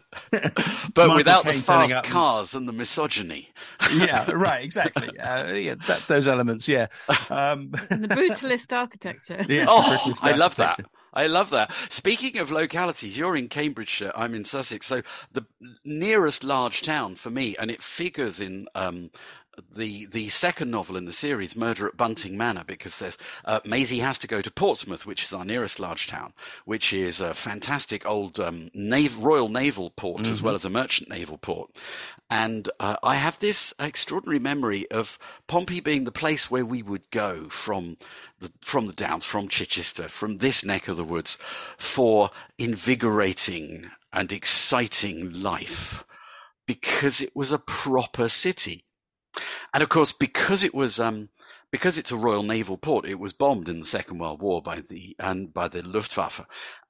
[0.96, 3.50] Michael without the fast up and- cars and the misogyny.
[3.92, 5.10] yeah, right, exactly.
[5.18, 6.66] Uh, yeah, that, those elements.
[6.66, 6.86] Yeah.
[7.28, 9.44] Um, And the brutalist architecture.
[9.48, 10.80] yeah, Oh, British I love that.
[11.12, 11.72] I love that.
[11.88, 14.86] Speaking of localities, you're in Cambridgeshire, I'm in Sussex.
[14.86, 15.46] So the
[15.84, 19.10] nearest large town for me, and it figures in um,
[19.74, 24.00] the the second novel in the series, Murder at Bunting Manor, because there's uh, Maisie
[24.00, 26.32] has to go to Portsmouth, which is our nearest large town,
[26.64, 30.32] which is a fantastic old um, nav- Royal Naval port mm-hmm.
[30.32, 31.70] as well as a merchant naval port.
[32.28, 35.18] And uh, I have this extraordinary memory of
[35.48, 37.96] Pompey being the place where we would go from
[38.38, 41.36] the, from the Downs, from Chichester, from this neck of the woods
[41.76, 46.04] for invigorating and exciting life
[46.66, 48.84] because it was a proper city.
[49.72, 51.28] And of course, because it was um,
[51.70, 54.82] because it's a Royal Naval port, it was bombed in the Second World War by
[54.88, 56.42] the and by the Luftwaffe,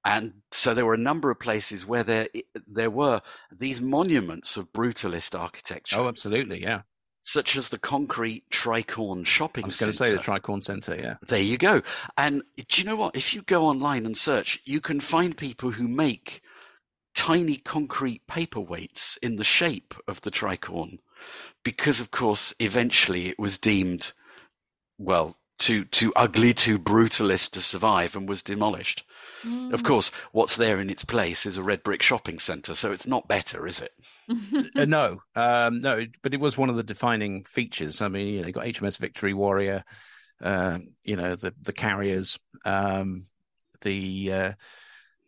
[0.04, 2.28] and so there were a number of places where there
[2.66, 3.20] there were
[3.56, 5.96] these monuments of brutalist architecture.
[5.98, 6.82] Oh, absolutely, yeah.
[7.22, 9.64] Such as the concrete Tricorn shopping.
[9.64, 11.16] I was going to say the Tricorn Centre, yeah.
[11.26, 11.82] There you go.
[12.16, 13.14] And do you know what?
[13.14, 16.40] If you go online and search, you can find people who make
[17.14, 20.98] tiny concrete paperweights in the shape of the tricorn
[21.64, 24.12] because of course eventually it was deemed
[24.98, 29.04] well too too ugly too brutalist to survive and was demolished.
[29.44, 29.72] Mm.
[29.72, 33.06] of course what's there in its place is a red brick shopping center so it's
[33.06, 33.92] not better is it?
[34.76, 35.20] Uh, no.
[35.34, 38.00] Um, no but it was one of the defining features.
[38.00, 39.84] I mean you know, they got hms victory warrior
[40.42, 43.26] uh, you know the the carriers um,
[43.82, 44.52] the uh,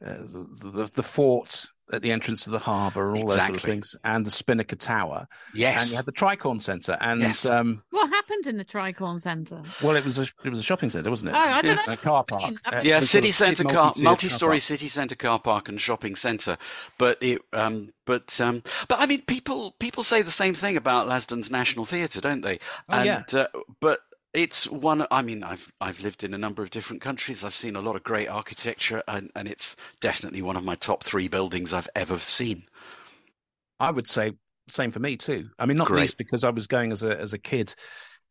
[0.05, 3.53] uh, the, the, the fort at the entrance to the harbour and all exactly.
[3.53, 5.27] those sort of things, and the Spinnaker Tower.
[5.55, 6.97] Yes, and you had the Tricorn Centre.
[7.01, 7.45] And yes.
[7.45, 9.63] um, what happened in the Tricorn Centre?
[9.83, 11.35] Well, it was a it was a shopping centre, wasn't it?
[11.35, 11.85] Oh, I don't yeah.
[11.87, 11.93] know.
[11.95, 12.55] A car park.
[12.65, 16.57] Uh, yeah, city centre car, multi-story city centre car park and shopping centre.
[16.99, 21.07] But it, um, but um, but I mean, people people say the same thing about
[21.07, 22.59] Lasdun's National Theatre, don't they?
[22.89, 23.41] Oh, and, yeah.
[23.41, 23.47] Uh,
[23.81, 24.01] but
[24.35, 25.07] it's one.
[25.11, 27.45] I mean, I've I've lived in a number of different countries.
[27.45, 31.05] I've seen a lot of great architecture, and, and it's definitely one of my top
[31.05, 32.65] three buildings I've ever seen.
[33.79, 34.33] I would say
[34.69, 35.51] same for me too.
[35.59, 36.03] I mean, not great.
[36.03, 37.75] least because I was going as a as a kid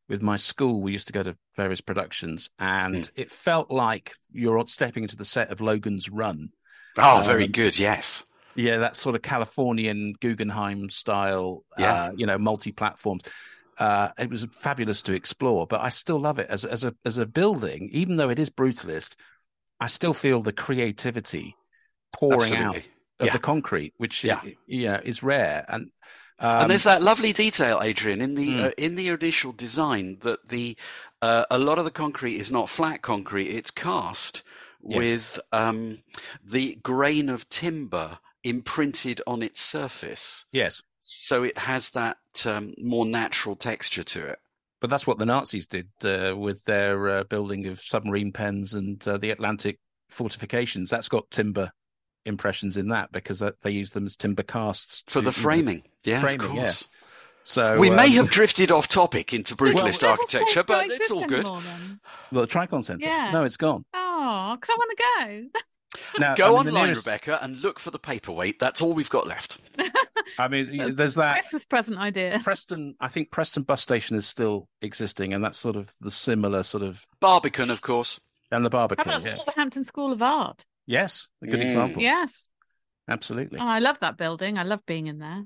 [0.09, 0.81] with my school.
[0.81, 3.11] We used to go to various productions, and mm.
[3.15, 6.49] it felt like you're stepping into the set of Logan's Run.
[6.97, 7.77] Oh, um, very good.
[7.77, 8.23] Yes.
[8.55, 11.93] Yeah, that sort of Californian Guggenheim style, yeah.
[11.93, 13.21] Uh, you know, multi platforms
[13.81, 17.17] uh, it was fabulous to explore, but I still love it as as a as
[17.17, 17.89] a building.
[17.91, 19.15] Even though it is brutalist,
[19.79, 21.55] I still feel the creativity
[22.13, 22.65] pouring Absolutely.
[22.67, 22.85] out
[23.19, 23.33] of yeah.
[23.33, 24.41] the concrete, which yeah.
[24.67, 25.65] yeah is rare.
[25.67, 25.89] And
[26.37, 28.65] um, and there's that lovely detail, Adrian, in the mm.
[28.65, 30.77] uh, in the initial design that the
[31.23, 34.43] uh, a lot of the concrete is not flat concrete; it's cast
[34.83, 34.97] yes.
[34.99, 36.03] with um,
[36.45, 40.45] the grain of timber imprinted on its surface.
[40.51, 44.39] Yes, so it has that um, more natural texture to it.
[44.79, 49.05] But that's what the Nazis did uh, with their uh, building of submarine pens and
[49.07, 50.89] uh, the Atlantic fortifications.
[50.89, 51.71] That's got timber
[52.25, 55.83] impressions in that because they use them as timber casts for the framing.
[56.03, 56.81] You know, yeah, framing, of course.
[56.81, 56.97] Yeah.
[57.43, 61.25] So we um, may have drifted off topic into brutalist well, architecture, but it's all
[61.25, 61.45] good.
[61.45, 61.61] Well,
[62.31, 63.05] the Tricorn Centre.
[63.05, 63.31] Yeah.
[63.31, 63.83] No, it's gone.
[63.93, 65.59] Oh, because I want to go.
[66.17, 67.05] Now, Go I mean, online, nearest...
[67.05, 68.59] Rebecca, and look for the paperweight.
[68.59, 69.57] That's all we've got left.
[70.39, 72.39] I mean, there's that Christmas present idea.
[72.43, 76.63] Preston, I think Preston bus station is still existing, and that's sort of the similar
[76.63, 78.19] sort of Barbican, of course,
[78.51, 79.05] and the Barbican.
[79.05, 79.35] How about yeah.
[79.35, 80.65] Wolverhampton School of Art?
[80.87, 81.65] Yes, a good mm.
[81.65, 82.01] example.
[82.01, 82.47] Yes,
[83.07, 83.59] absolutely.
[83.59, 84.57] Oh, I love that building.
[84.57, 85.45] I love being in there.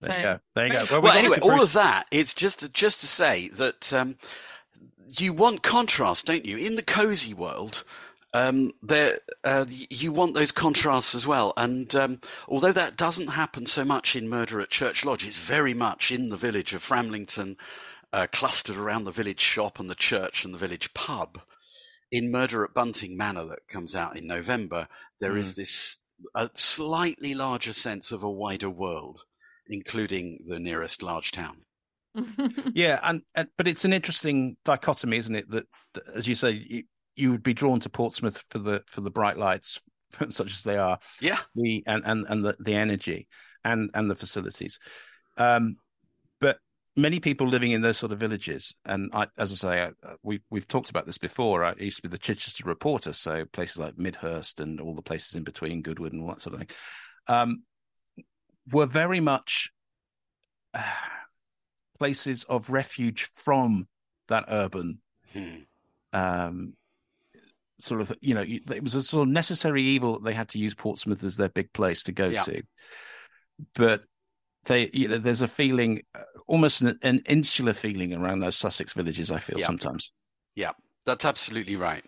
[0.00, 0.38] There so, you go.
[0.54, 0.86] There you go.
[0.90, 2.06] Well, well anyway, all of that.
[2.10, 4.16] It's just to, just to say that um,
[5.06, 6.56] you want contrast, don't you?
[6.56, 7.82] In the cozy world,
[8.36, 11.54] um, there, uh, you want those contrasts as well.
[11.56, 15.72] And um, although that doesn't happen so much in Murder at Church Lodge, it's very
[15.72, 17.56] much in the village of Framlington,
[18.12, 21.40] uh, clustered around the village shop and the church and the village pub.
[22.12, 25.40] In Murder at Bunting Manor, that comes out in November, there mm.
[25.40, 25.98] is this
[26.34, 29.24] a slightly larger sense of a wider world,
[29.66, 31.62] including the nearest large town.
[32.74, 35.50] yeah, and, and, but it's an interesting dichotomy, isn't it?
[35.50, 36.84] That, that as you say, you
[37.16, 39.80] would be drawn to Portsmouth for the for the bright lights,
[40.28, 40.98] such as they are.
[41.20, 41.38] Yeah.
[41.54, 43.28] The and and and the, the energy
[43.64, 44.78] and and the facilities.
[45.36, 45.76] Um,
[46.40, 46.58] but
[46.96, 49.90] many people living in those sort of villages, and I, as I say, I,
[50.22, 51.64] we we've talked about this before.
[51.64, 55.34] I used to be the Chichester reporter, so places like Midhurst and all the places
[55.34, 56.70] in between, Goodwood and all that sort of thing,
[57.28, 57.62] um,
[58.70, 59.70] were very much
[60.74, 60.82] uh,
[61.98, 63.88] places of refuge from
[64.28, 65.00] that urban.
[65.32, 65.56] Hmm.
[66.12, 66.74] Um,
[67.80, 70.58] sort of you know it was a sort of necessary evil that they had to
[70.58, 72.42] use Portsmouth as their big place to go yeah.
[72.42, 72.62] to,
[73.74, 74.02] but
[74.64, 78.92] they you know there's a feeling uh, almost an, an, insular feeling around those Sussex
[78.92, 79.30] villages.
[79.30, 79.66] I feel yeah.
[79.66, 80.12] sometimes.
[80.54, 80.72] Yeah,
[81.04, 82.04] that's absolutely right.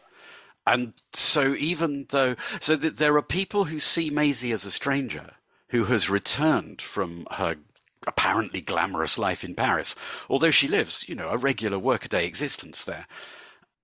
[0.66, 5.32] And so even though so th- there are people who see Maisie as a stranger
[5.70, 7.56] who has returned from her
[8.06, 9.94] apparently glamorous life in Paris,
[10.28, 13.06] although she lives, you know, a regular workaday existence there.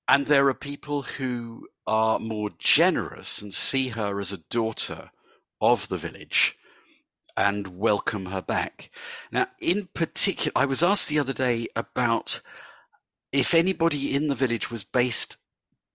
[0.06, 5.10] And there are people who are more generous and see her as a daughter
[5.60, 6.56] of the village
[7.36, 8.90] and welcome her back.
[9.32, 12.40] Now, in particular, I was asked the other day about
[13.32, 15.36] if anybody in the village was based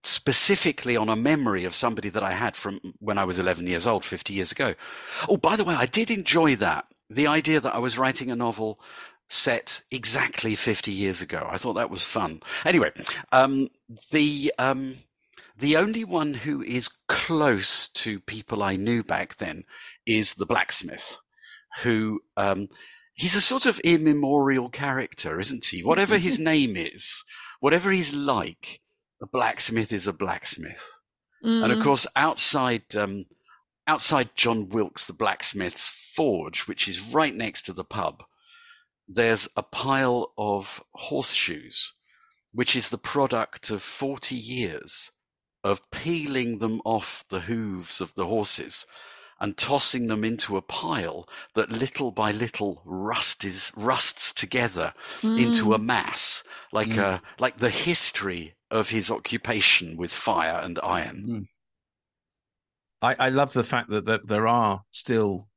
[0.02, 3.86] specifically on a memory of somebody that I had from when I was 11 years
[3.86, 4.74] old, 50 years ago.
[5.28, 6.86] Oh, by the way, I did enjoy that.
[7.08, 8.80] The idea that I was writing a novel
[9.30, 11.48] set exactly 50 years ago.
[11.50, 12.42] I thought that was fun.
[12.64, 12.90] Anyway,
[13.32, 13.70] um,
[14.10, 14.96] the, um,
[15.56, 19.64] the only one who is close to people I knew back then
[20.04, 21.16] is the blacksmith,
[21.82, 22.68] who, um,
[23.14, 25.82] he's a sort of immemorial character, isn't he?
[25.84, 27.22] Whatever his name is,
[27.60, 28.80] whatever he's like,
[29.22, 30.82] a blacksmith is a blacksmith.
[31.44, 31.62] Mm.
[31.64, 31.84] And of mm.
[31.84, 33.26] course, outside, um,
[33.86, 38.24] outside John Wilkes, the blacksmith's forge, which is right next to the pub,
[39.12, 41.92] there's a pile of horseshoes,
[42.52, 45.10] which is the product of 40 years
[45.64, 48.86] of peeling them off the hooves of the horses
[49.40, 54.92] and tossing them into a pile that little by little rusts rusts together
[55.22, 55.42] mm.
[55.42, 56.98] into a mass, like mm.
[56.98, 61.26] a like the history of his occupation with fire and iron.
[61.28, 61.46] Mm.
[63.02, 65.48] I, I love the fact that, that there are still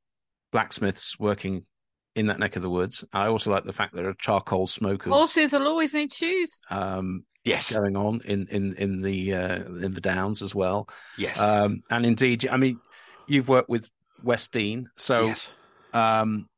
[0.50, 1.66] blacksmiths working
[2.14, 3.04] in that neck of the woods.
[3.12, 5.12] I also like the fact that there are charcoal smokers.
[5.12, 6.60] Horses will always need shoes.
[6.70, 10.88] Um, yes, going on in in in the uh, in the downs as well.
[11.18, 12.80] Yes, um, and indeed, I mean,
[13.26, 13.88] you've worked with
[14.22, 15.48] West Dean, so yes.
[15.92, 16.48] um,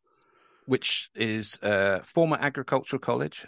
[0.66, 3.47] which is a former agricultural college,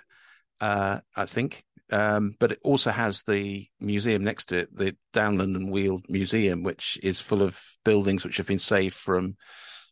[0.60, 1.64] uh, I think.
[1.90, 6.62] Um, but it also has the museum next to it, the Downland and Weald Museum,
[6.62, 9.36] which is full of buildings which have been saved from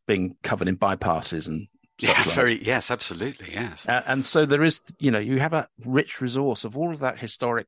[0.07, 2.35] being covered in bypasses and yeah, like.
[2.35, 3.87] very yes, absolutely, yes.
[3.89, 6.99] Uh, and so there is, you know, you have a rich resource of all of
[7.01, 7.67] that historic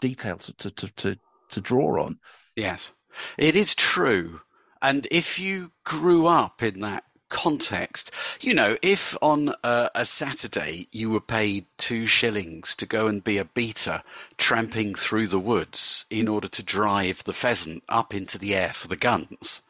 [0.00, 1.18] detail to to to,
[1.50, 2.18] to draw on.
[2.56, 2.92] Yes,
[3.36, 4.40] it is true.
[4.82, 10.88] And if you grew up in that context, you know, if on a, a, Saturday
[10.90, 14.02] you were paid two shillings to go and be a beater
[14.36, 18.88] tramping through the woods in order to drive the pheasant up into the air for
[18.88, 19.60] the guns,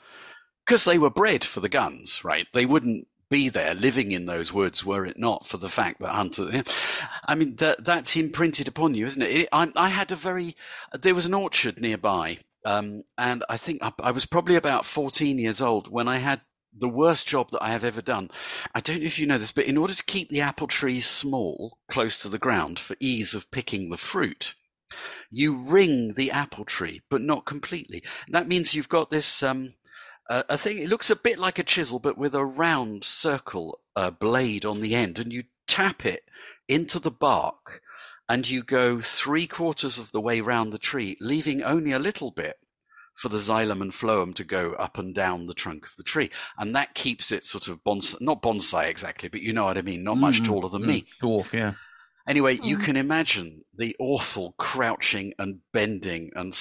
[0.66, 2.46] because they were bred for the guns, right?
[2.54, 6.14] They wouldn't be there living in those woods were it not for the fact that
[6.14, 6.64] Hunter.
[7.26, 9.30] I mean, that that's imprinted upon you, isn't it?
[9.30, 10.56] it I, I, had a very.
[10.98, 15.38] There was an orchard nearby, um, and I think I, I was probably about 14
[15.38, 16.42] years old when I had
[16.76, 18.30] the worst job that I have ever done.
[18.74, 21.06] I don't know if you know this, but in order to keep the apple trees
[21.06, 24.54] small, close to the ground, for ease of picking the fruit,
[25.30, 28.02] you ring the apple tree, but not completely.
[28.28, 29.74] That means you've got this um,
[30.30, 30.78] uh, a thing.
[30.78, 34.80] It looks a bit like a chisel, but with a round circle uh, blade on
[34.80, 36.24] the end, and you tap it
[36.68, 37.82] into the bark,
[38.28, 42.30] and you go three quarters of the way round the tree, leaving only a little
[42.30, 42.56] bit
[43.14, 46.30] for the xylem and phloem to go up and down the trunk of the tree,
[46.56, 49.82] and that keeps it sort of bonsai, not bonsai exactly, but you know what I
[49.82, 51.74] mean, not mm, much taller than mm, me, dwarf, yeah.
[52.28, 52.64] Anyway, mm.
[52.64, 56.54] you can imagine the awful crouching and bending and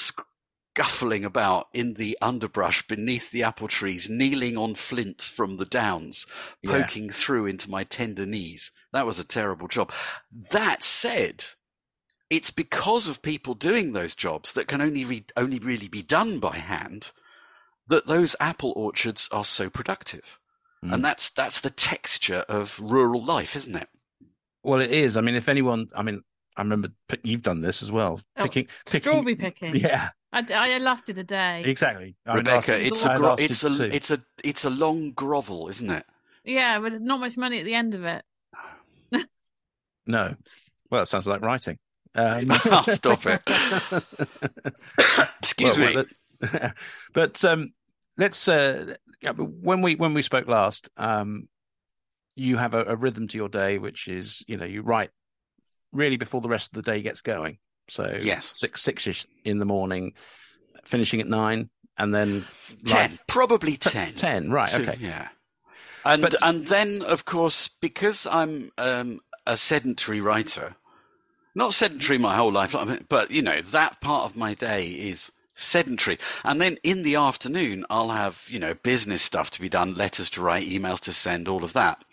[0.73, 6.25] scuffling about in the underbrush beneath the apple trees, kneeling on flints from the downs,
[6.65, 7.11] poking yeah.
[7.11, 8.71] through into my tender knees.
[8.93, 9.91] That was a terrible job.
[10.51, 11.45] That said,
[12.29, 16.39] it's because of people doing those jobs that can only re- only really be done
[16.39, 17.11] by hand
[17.87, 20.39] that those apple orchards are so productive.
[20.83, 20.93] Mm.
[20.93, 23.89] And that's that's the texture of rural life, isn't it?
[24.63, 25.17] Well, it is.
[25.17, 26.23] I mean, if anyone, I mean,
[26.59, 26.89] I remember
[27.23, 28.19] you've done this as well.
[28.35, 29.75] Oh, picking, picking, strawberry picking.
[29.79, 30.09] Yeah.
[30.31, 31.63] I, I lasted a day.
[31.65, 32.15] Exactly.
[32.27, 36.05] Rebecca, it's a, gro- it's a, it's a, it's a long grovel, isn't it?
[36.43, 38.23] Yeah, but not much money at the end of it.
[40.05, 40.35] no.
[40.91, 41.79] Well, it sounds like writing.
[42.15, 42.47] Um...
[42.49, 43.39] I'll stop it.
[45.39, 46.05] Excuse well, me.
[46.41, 46.71] Well,
[47.13, 47.71] but um,
[48.17, 48.95] let's uh,
[49.37, 51.47] when we when we spoke last, um,
[52.35, 55.11] you have a, a, rhythm to your day, which is you know you write
[55.91, 57.57] really before the rest of the day gets going.
[57.87, 60.13] So yes, six six in the morning,
[60.85, 62.45] finishing at nine, and then
[62.85, 64.13] ten, probably ten.
[64.13, 64.73] ten, right?
[64.73, 65.29] Okay, yeah.
[66.05, 66.35] And but...
[66.41, 70.75] and then of course because I'm um, a sedentary writer,
[71.55, 72.75] not sedentary my whole life,
[73.09, 76.17] but you know that part of my day is sedentary.
[76.43, 80.29] And then in the afternoon, I'll have you know business stuff to be done, letters
[80.31, 82.03] to write, emails to send, all of that.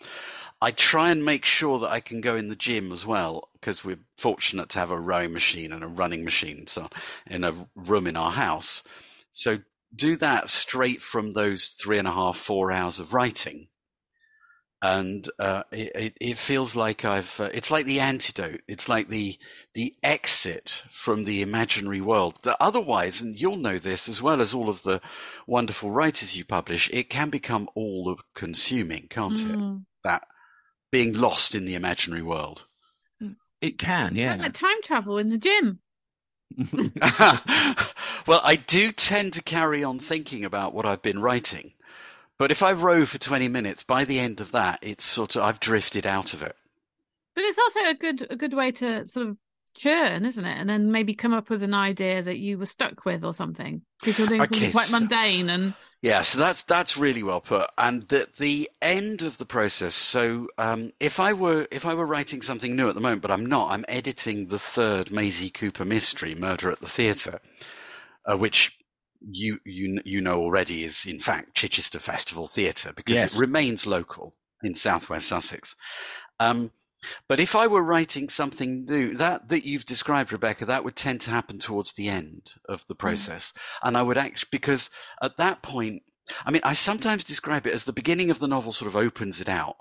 [0.59, 3.85] I try and make sure that I can go in the gym as well because
[3.85, 6.89] we're fortunate to have a rowing machine and a running machine so
[7.27, 8.81] in a room in our house.
[9.31, 9.59] So
[9.95, 13.67] do that straight from those three and a half, four hours of writing.
[14.81, 17.39] and uh, it, it, feels like I've.
[17.39, 18.61] Uh, it's like the antidote.
[18.67, 19.37] It's like the
[19.73, 22.39] the exit from the imaginary world.
[22.43, 25.01] That otherwise, and you'll know this as well as all of the
[25.47, 29.79] wonderful writers you publish, it can become all consuming, can't mm.
[29.79, 29.85] it?
[30.03, 30.23] That
[30.91, 32.63] being lost in the imaginary world.
[33.21, 33.35] Mm.
[33.61, 34.33] It can, yeah.
[34.33, 35.79] It's like time travel in the gym.
[38.27, 41.73] well, I do tend to carry on thinking about what I've been writing.
[42.37, 45.43] But if I row for 20 minutes, by the end of that, it's sort of,
[45.43, 46.55] I've drifted out of it.
[47.35, 49.37] But it's also a good, a good way to sort of
[49.77, 50.57] churn, isn't it?
[50.57, 53.81] And then maybe come up with an idea that you were stuck with or something
[53.99, 55.73] because you're doing okay, something quite so, mundane and.
[55.99, 57.71] Yeah, so that's that's really well put.
[57.75, 59.95] And the the end of the process.
[59.95, 63.31] So um, if I were if I were writing something new at the moment, but
[63.31, 63.71] I'm not.
[63.71, 67.39] I'm editing the third Maisie Cooper mystery, Murder at the Theatre,
[68.31, 68.77] uh, which
[69.21, 73.35] you you you know already is in fact Chichester Festival Theatre because yes.
[73.35, 75.75] it remains local in southwest Sussex.
[76.39, 76.71] Um,
[77.27, 81.21] but if I were writing something new, that that you've described, Rebecca, that would tend
[81.21, 82.99] to happen towards the end of the mm.
[82.99, 83.87] process, mm.
[83.87, 84.89] and I would actually because
[85.21, 86.03] at that point,
[86.45, 89.41] I mean, I sometimes describe it as the beginning of the novel sort of opens
[89.41, 89.77] it out.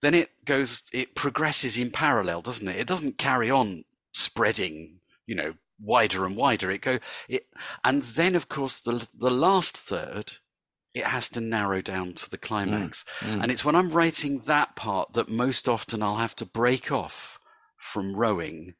[0.00, 2.76] Then it goes, it progresses in parallel, doesn't it?
[2.76, 6.70] It doesn't carry on spreading, you know, wider and wider.
[6.70, 6.98] It go
[7.28, 7.46] it,
[7.84, 10.38] and then of course the the last third,
[10.94, 13.04] it has to narrow down to the climax.
[13.20, 13.42] Mm, mm.
[13.42, 17.38] And it's when I'm writing that part that most often I'll have to break off
[17.78, 18.74] from rowing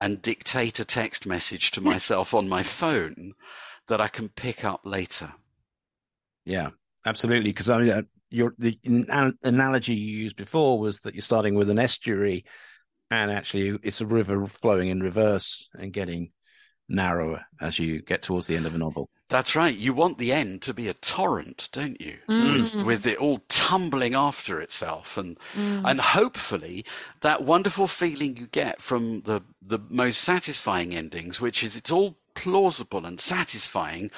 [0.00, 3.34] and dictate a text message to myself on my phone
[3.88, 5.32] that I can pick up later.
[6.44, 6.70] Yeah,
[7.04, 7.50] absolutely.
[7.50, 8.78] Because I mean, uh, your the
[9.42, 12.44] analogy you used before was that you're starting with an estuary
[13.10, 16.30] and actually it's a river flowing in reverse and getting
[16.90, 19.08] narrower as you get towards the end of a novel.
[19.28, 19.74] That's right.
[19.74, 22.18] You want the end to be a torrent, don't you?
[22.28, 22.74] Mm.
[22.74, 25.82] With, with it all tumbling after itself, and mm.
[25.88, 26.84] and hopefully
[27.20, 32.16] that wonderful feeling you get from the the most satisfying endings, which is it's all
[32.34, 34.10] plausible and satisfying,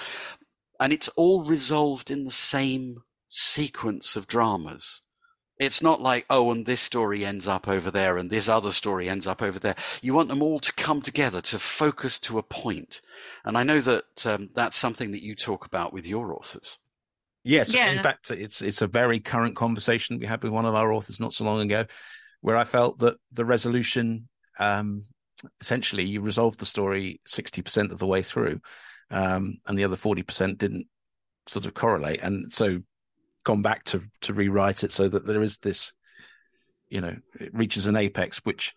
[0.80, 5.01] and it's all resolved in the same sequence of dramas.
[5.62, 9.08] It's not like, oh, and this story ends up over there and this other story
[9.08, 9.76] ends up over there.
[10.02, 13.00] You want them all to come together to focus to a point.
[13.44, 16.78] And I know that um, that's something that you talk about with your authors.
[17.44, 17.92] Yes, yeah.
[17.92, 21.20] in fact, it's it's a very current conversation we had with one of our authors
[21.20, 21.86] not so long ago,
[22.40, 25.04] where I felt that the resolution, um,
[25.60, 28.60] essentially, you resolved the story sixty percent of the way through,
[29.10, 30.86] um, and the other forty percent didn't
[31.46, 32.80] sort of correlate, and so
[33.44, 35.92] gone back to to rewrite it so that there is this,
[36.88, 38.74] you know, it reaches an apex which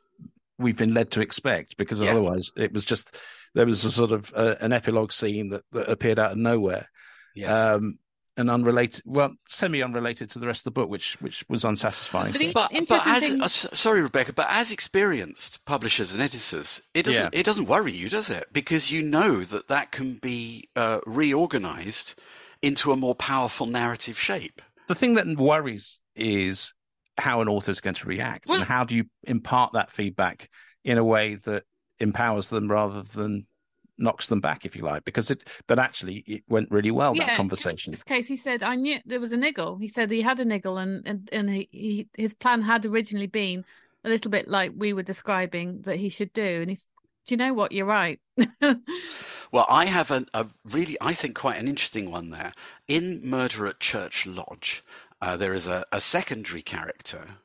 [0.58, 2.12] we've been led to expect because yeah.
[2.12, 3.16] otherwise it was just
[3.54, 6.88] there was a sort of uh, an epilogue scene that, that appeared out of nowhere.
[7.36, 7.50] Yes.
[7.50, 8.00] Um,
[8.38, 12.34] and unrelated, well, semi-unrelated to the rest of the book, which which was unsatisfying.
[12.34, 12.52] But, so.
[12.54, 17.40] but, but as, uh, sorry, Rebecca, but as experienced publishers and editors, it doesn't yeah.
[17.40, 18.48] it doesn't worry you, does it?
[18.52, 22.22] Because you know that that can be uh, reorganized
[22.66, 24.60] into a more powerful narrative shape.
[24.88, 26.74] The thing that worries is
[27.18, 28.74] how an author is going to react well, and hmm.
[28.74, 30.50] how do you impart that feedback
[30.84, 31.64] in a way that
[32.00, 33.46] empowers them rather than
[33.98, 37.28] knocks them back, if you like, because it, but actually it went really well, yeah,
[37.28, 37.92] that conversation.
[37.92, 39.78] In this case, he said, I knew there was a niggle.
[39.78, 43.28] He said he had a niggle and, and, and he, he, his plan had originally
[43.28, 43.64] been
[44.04, 46.62] a little bit like we were describing that he should do.
[46.62, 46.86] And he's,
[47.26, 47.72] do you know what?
[47.72, 48.20] You're right.
[49.56, 52.52] well, I have a, a, really, I think, quite an interesting one there.
[52.90, 54.84] In Murder at Church Lodge,
[55.22, 57.38] uh, there is a, a, secondary character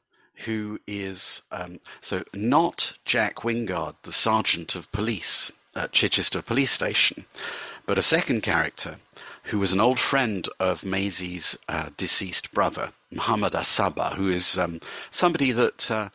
[0.44, 7.26] who is um, so not Jack Wingard, the sergeant of police at Chichester Police Station,
[7.86, 8.96] but a second character
[9.44, 14.80] who was an old friend of Maisie's uh, deceased brother, Muhammad Asaba, who is um,
[15.12, 16.08] somebody that uh,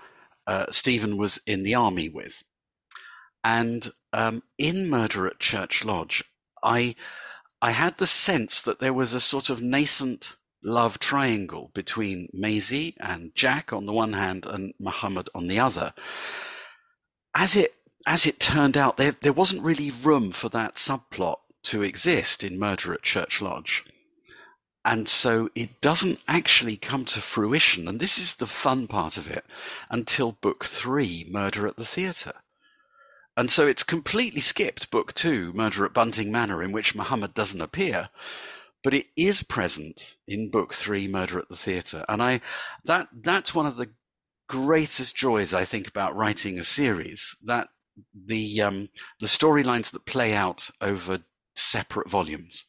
[0.45, 2.43] uh Stephen was in the army with.
[3.45, 6.24] And um, in Murder at Church Lodge,
[6.63, 6.95] I
[7.61, 12.95] I had the sense that there was a sort of nascent love triangle between Maisie
[12.99, 15.93] and Jack on the one hand and Muhammad on the other.
[17.36, 17.76] As it
[18.07, 22.57] as it turned out, there there wasn't really room for that subplot to exist in
[22.57, 23.84] Murder at Church Lodge.
[24.86, 29.30] And so it doesn't actually come to fruition, and this is the fun part of
[29.30, 29.43] it,
[29.89, 32.36] until book three, Murder at the Theatre.
[33.38, 37.61] And so it's completely skipped book two, Murder at Bunting Manor, in which Muhammad doesn't
[37.61, 38.09] appear,
[38.83, 42.05] but it is present in book three, Murder at the Theatre.
[42.07, 42.41] And I,
[42.86, 43.89] that, that's one of the
[44.47, 47.67] greatest joys I think about writing a series, that
[48.13, 51.19] the, um, the storylines that play out over
[51.55, 52.65] separate volumes.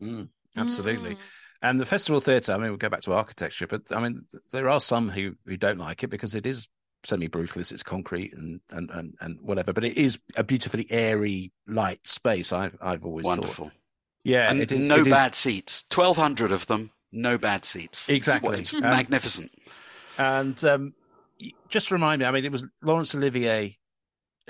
[0.00, 1.14] Mm, absolutely.
[1.14, 1.18] Mm.
[1.62, 4.68] And the festival theatre, I mean, we'll go back to architecture, but I mean, there
[4.68, 6.68] are some who, who don't like it because it is
[7.04, 11.52] semi brutalist, it's concrete and, and, and, and whatever, but it is a beautifully airy,
[11.66, 12.52] light space.
[12.52, 13.66] I've, I've always Wonderful.
[13.66, 13.74] thought.
[14.24, 14.50] Yeah.
[14.50, 15.84] And it is, no it is- bad seats.
[15.94, 18.08] 1,200 of them, no bad seats.
[18.08, 18.60] Exactly.
[18.60, 19.52] It's, Um, magnificent.
[20.18, 20.94] And um,
[21.40, 23.76] y- just remind me, I mean, it was Laurence Olivier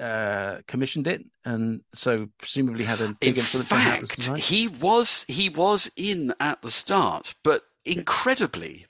[0.00, 4.16] uh, commissioned it, and so presumably had a big In influence on how it fact,
[4.16, 4.40] designed.
[4.40, 8.86] he was he was in at the start, but incredibly,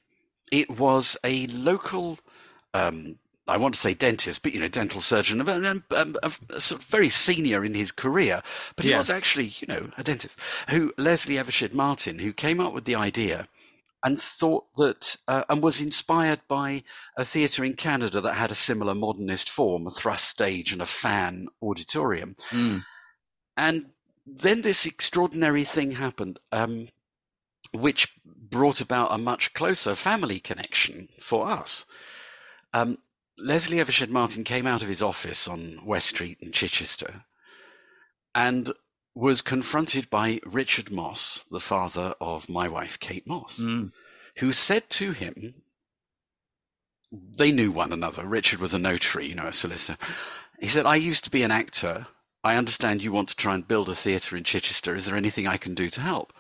[0.51, 2.19] it was a local.
[2.73, 6.81] Um, I want to say dentist, but you know, dental surgeon, um, um, um, sort
[6.81, 8.43] of very senior in his career.
[8.75, 8.99] But he Yeah.
[8.99, 10.39] was actually, you know, a dentist.
[10.71, 13.49] Who Leslie Evershed Martin, who came up with the idea
[14.03, 16.85] and thought that, uh, and was inspired by
[17.17, 20.87] a theatre in Canada that had a similar modernist form, a thrust stage and a
[20.87, 22.37] fan auditorium.
[22.51, 22.85] Mm.
[23.57, 23.87] And
[24.27, 26.89] then this extraordinary thing happened, um,
[27.73, 31.85] which brought about a much closer family connection for us.
[32.73, 32.99] Um,
[33.39, 37.24] Leslie Evershed Martin came out of his office on West Street in Chichester
[38.35, 38.72] and
[39.14, 43.93] was confronted by Richard Mosse, the father of my wife, Kate Mosse, Mm.
[44.39, 45.55] who said to him,
[47.12, 48.24] they knew one another.
[48.26, 49.97] Richard was a notary, you know, a solicitor.
[50.61, 52.09] He said, I used to be an actor.
[52.43, 54.97] I understand you want to try and build a theatre in Chichester.
[54.97, 56.32] Is there anything I can do to help?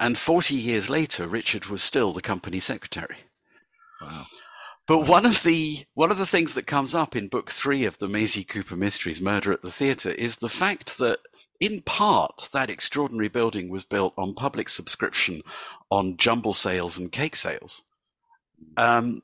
[0.00, 3.18] And 40 years later, Richard was still the company secretary.
[4.00, 4.26] Wow.
[4.90, 7.98] But one of the one of the things that comes up in book three of
[7.98, 11.20] the Maisie Cooper Mysteries, Murder at the Theatre, is the fact that
[11.60, 15.42] in part that extraordinary building was built on public subscription
[15.92, 17.82] on jumble sales and cake sales
[18.76, 19.22] um,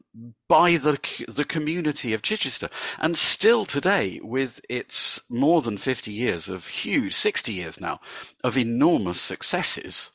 [0.49, 6.49] by the the community of Chichester, and still today, with its more than fifty years
[6.49, 7.99] of huge, sixty years now
[8.45, 10.13] of enormous successes,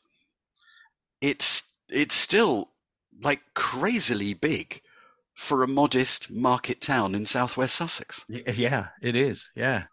[1.20, 2.70] it's it's still
[3.20, 4.80] like crazily big
[5.34, 8.24] for a modest market town in southwest Sussex.
[8.28, 9.50] Yeah, it is.
[9.54, 9.84] Yeah.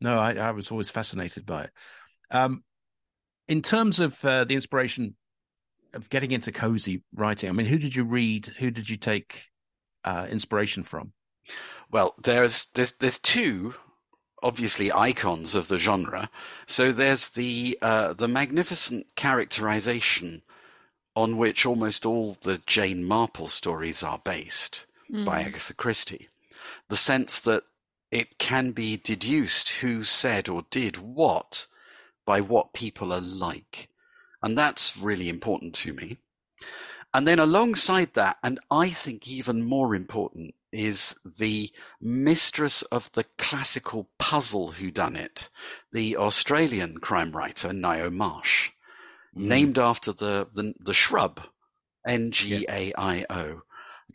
[0.00, 1.70] No, I, I was always fascinated by it.
[2.30, 2.64] Um,
[3.48, 5.16] in terms of uh, the inspiration
[5.92, 8.46] of getting into cozy writing, I mean, who did you read?
[8.58, 9.44] Who did you take
[10.04, 11.12] uh, inspiration from?
[11.90, 13.74] Well, there's there's there's two
[14.42, 16.28] obviously icons of the genre.
[16.66, 20.42] So there's the uh, the magnificent characterization
[21.16, 25.48] on which almost all the Jane Marple stories are based by hmm.
[25.48, 26.28] Agatha Christie.
[26.88, 27.64] The sense that
[28.10, 31.66] it can be deduced who said or did what
[32.24, 33.88] by what people are like.
[34.42, 36.18] And that's really important to me.
[37.12, 43.24] And then alongside that, and I think even more important, is the mistress of the
[43.38, 45.48] classical puzzle whodunit,
[45.92, 48.70] the Australian crime writer Ngaio Marsh,
[49.34, 51.40] named after the, the, the shrub,
[52.06, 53.62] N G A I O.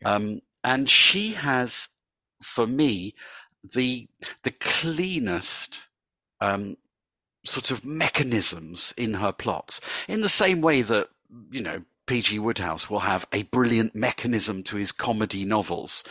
[0.06, 1.88] Um, and she has,
[2.42, 3.16] for me,
[3.74, 4.08] the
[4.44, 5.88] the cleanest
[6.42, 6.78] um,
[7.46, 11.10] sort of mechanisms in her plots, in the same way that
[11.52, 12.40] you know P.G.
[12.40, 16.04] Wodehouse will have a brilliant mechanism to his comedy novels.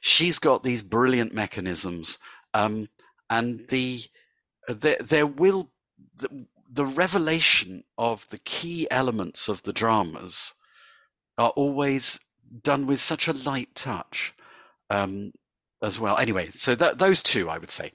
[0.00, 2.18] She's got these brilliant mechanisms,
[2.54, 2.88] um,
[3.28, 4.04] and the
[4.68, 5.70] there there will
[6.70, 10.54] the, the revelation of the key elements of the dramas
[11.38, 12.20] are always
[12.62, 14.34] done with such a light touch
[14.90, 15.32] um,
[15.82, 16.16] as well.
[16.18, 17.92] Anyway, so that, those two, I would say.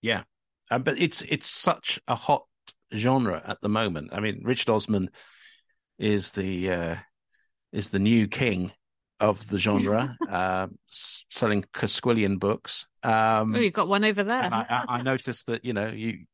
[0.00, 0.22] Yeah,
[0.70, 2.44] uh, but it's it's such a hot
[2.94, 4.10] genre at the moment.
[4.12, 5.10] I mean, Richard Osman
[5.98, 6.96] is the uh,
[7.72, 8.72] is the new king
[9.20, 12.86] of the genre, uh, s- selling Cosquillian books.
[13.02, 14.42] Um, Oh, you've got one over there.
[14.42, 16.24] and I, I, I noticed that you know you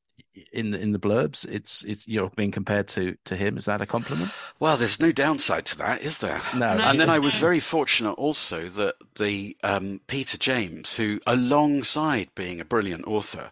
[0.53, 3.57] in the in the blurbs, it's it's you're being compared to to him.
[3.57, 4.31] Is that a compliment?
[4.59, 6.43] Well, there's no downside to that, is there?
[6.55, 6.77] No.
[6.77, 6.85] No.
[6.85, 12.61] And then I was very fortunate also that the um, Peter James, who alongside being
[12.61, 13.51] a brilliant author,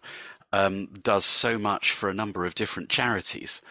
[0.53, 3.61] um, does so much for a number of different charities,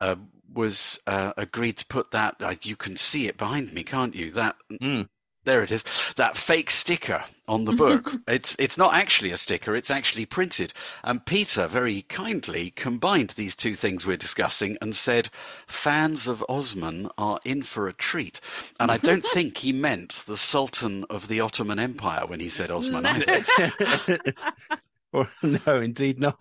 [0.00, 0.16] uh,
[0.52, 2.36] was uh, agreed to put that.
[2.40, 4.30] Uh, you can see it behind me, can't you?
[4.30, 5.08] That Mm.
[5.44, 5.84] There it is.
[6.16, 8.12] That fake sticker on the book.
[8.28, 9.74] it's it's not actually a sticker.
[9.74, 10.72] It's actually printed.
[11.02, 15.30] And Peter very kindly combined these two things we're discussing and said,
[15.66, 18.40] "Fans of Osman are in for a treat."
[18.78, 22.70] And I don't think he meant the Sultan of the Ottoman Empire when he said
[22.70, 23.06] Osman.
[25.14, 26.38] Or, no, indeed not.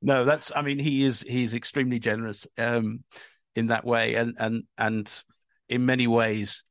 [0.00, 0.52] no, that's.
[0.54, 1.24] I mean, he is.
[1.26, 3.02] He's extremely generous um,
[3.56, 5.24] in that way, and and and
[5.68, 6.62] in many ways,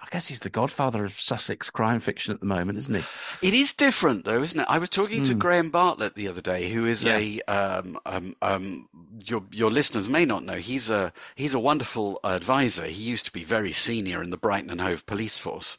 [0.00, 3.04] I guess he's the godfather of Sussex crime fiction at the moment, isn't he?
[3.48, 4.66] It is different, though, isn't it?
[4.68, 5.38] I was talking to Mm.
[5.38, 7.16] Graham Bartlett the other day, who is Yeah.
[7.16, 8.88] a um, um, um,
[9.24, 10.56] your your listeners may not know.
[10.58, 12.86] He's a he's a wonderful advisor.
[12.86, 15.78] He used to be very senior in the Brighton and Hove Police Force,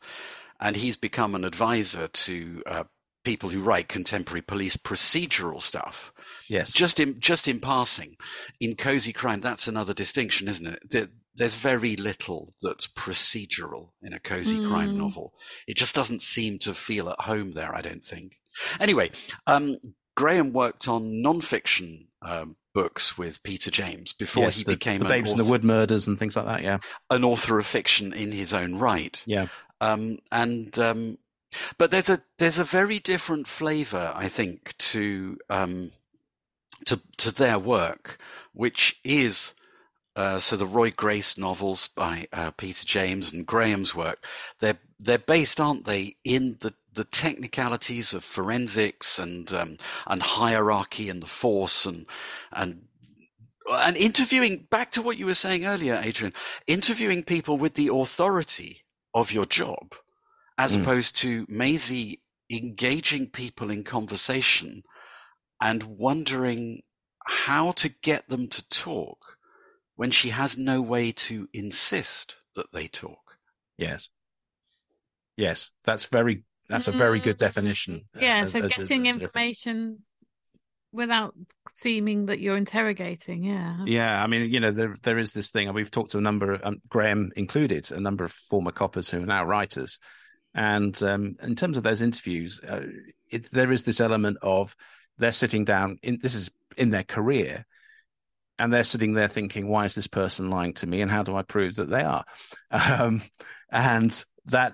[0.59, 2.83] and he's become an advisor to uh,
[3.23, 6.11] people who write contemporary police procedural stuff.
[6.49, 6.71] Yes.
[6.73, 8.17] Just in just in passing,
[8.59, 10.79] in cozy crime, that's another distinction, isn't it?
[10.89, 11.07] There,
[11.37, 14.97] there's very little that's procedural in a cozy crime Mm.
[14.97, 15.33] novel.
[15.67, 17.73] It just doesn't seem to feel at home there.
[17.73, 18.39] I don't think.
[18.79, 19.11] Anyway,
[19.45, 19.77] um,
[20.15, 25.05] Graham worked on non-fiction um, books with Peter James before yes, he the, became the
[25.05, 26.63] an, Babes in the Wood murders and things like that.
[26.63, 26.79] Yeah.
[27.11, 29.21] an author of fiction in his own right.
[29.25, 29.47] Yeah.
[29.79, 31.19] Um, and um,
[31.77, 35.91] but there's a there's a very different flavour, I think, to um,
[36.85, 38.19] to to their work,
[38.53, 39.53] which is
[40.17, 44.25] uh, so the Roy Grace novels by uh, Peter James and Graham's work.
[44.61, 51.09] They're they're based, aren't they, in the the technicalities of forensics and um, and hierarchy
[51.09, 52.07] and the force and
[52.51, 52.83] and
[53.69, 56.33] and interviewing back to what you were saying earlier, Adrian,
[56.67, 59.95] interviewing people with the authority of your job,
[60.57, 60.81] as Mm.
[60.83, 64.83] opposed to Maisie engaging people in conversation
[65.61, 66.83] and wondering
[67.25, 69.36] how to get them to talk
[69.97, 73.37] when she has no way to insist that they talk.
[73.77, 74.07] Yes.
[75.35, 75.71] Yes.
[75.83, 76.43] That's very.
[76.69, 77.39] That's a very good Mm.
[77.39, 78.01] definition.
[78.19, 80.03] Yeah, as- so as- as- getting as information
[80.91, 81.33] without
[81.75, 83.43] seeming that you're interrogating.
[83.43, 83.83] Yeah.
[83.85, 85.67] Yeah, I mean, you know, there there is this thing.
[85.67, 89.09] and We've talked to a number, of, um, Graham included, a number of former coppers
[89.09, 89.97] who are now writers,
[90.53, 92.85] and um, in terms of those interviews, uh,
[93.29, 94.75] it, there is this element of
[95.17, 95.99] they're sitting down.
[96.03, 97.65] In this is in their career,
[98.59, 101.01] and they're sitting there thinking, "Why is this person lying to me?
[101.01, 102.23] And how do I prove that they are?"
[102.71, 103.21] Um,
[103.71, 104.73] and that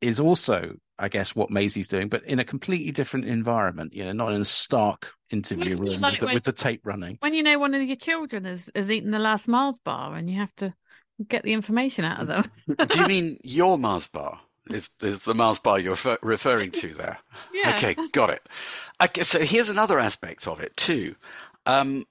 [0.00, 3.94] is also, I guess, what Maisie's doing, but in a completely different environment.
[3.94, 6.80] You know, not in a stark interview room like with, the, when- with the tape
[6.84, 7.18] running.
[7.20, 10.28] When you know one of your children has, has eaten the last Mars bar and
[10.28, 10.74] you have to
[11.28, 12.50] get the information out of them.
[12.88, 14.40] Do you mean your Mars bar?
[14.70, 17.18] Is, is the Mars bar you're refer- referring to there?
[17.52, 17.74] Yeah.
[17.76, 18.46] Okay, got it.
[19.02, 21.14] Okay, so here's another aspect of it too.
[21.66, 22.04] Um,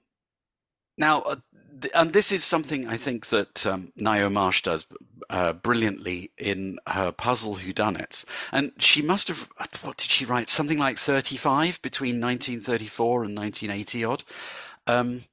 [0.96, 1.36] now, uh,
[1.80, 4.86] th- and this is something I think that um, Ngaio Marsh does
[5.30, 8.24] uh, brilliantly in her puzzle whodunits.
[8.50, 9.48] And she must have,
[9.82, 10.48] what did she write?
[10.48, 14.24] Something like 35 between 1934 and 1980 odd.
[14.86, 15.24] Um,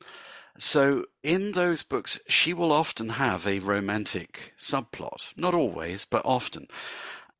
[0.58, 5.34] so in those books, she will often have a romantic subplot.
[5.36, 6.68] Not always, but often.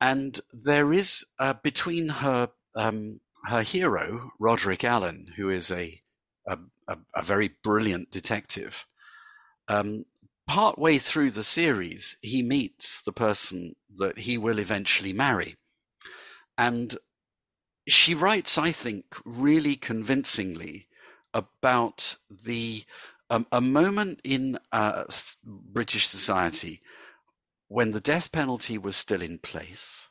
[0.00, 6.00] And there is uh, between her um, her hero Roderick Alleyn, who is a
[6.50, 8.86] a, a, a very brilliant detective.
[9.68, 10.04] Um,
[10.46, 15.56] part way through the series, he meets the person that he will eventually marry,
[16.58, 16.98] and
[17.86, 20.88] she writes, I think, really convincingly
[21.32, 22.84] about the
[23.30, 25.04] um, a moment in uh,
[25.44, 26.82] British society
[27.68, 30.08] when the death penalty was still in place,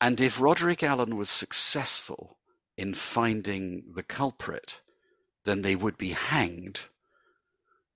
[0.00, 2.38] and if Roderick Alleyn was successful
[2.78, 4.80] in finding the culprit,
[5.44, 6.80] then they would be hanged.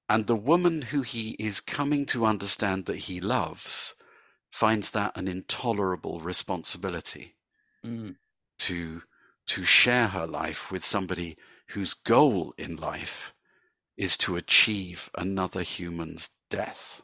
[0.08, 3.94] And the woman who he is coming to understand that he loves
[4.50, 7.34] finds that an intolerable responsibility
[7.84, 8.16] mm.
[8.58, 9.02] to
[9.46, 11.36] to share her life with somebody
[11.68, 13.32] whose goal in life
[13.96, 17.02] is to achieve another human's death.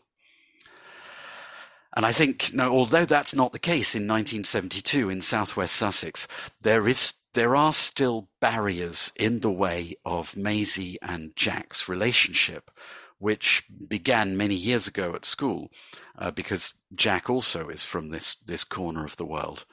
[1.95, 6.27] And I think, no, although that's not the case in 1972 in southwest Sussex,
[6.63, 12.71] there is there are still barriers in the way of Maisie and Jack's relationship,
[13.19, 15.71] which began many years ago at school,
[16.19, 19.65] uh, because Jack also is from this this corner of the world.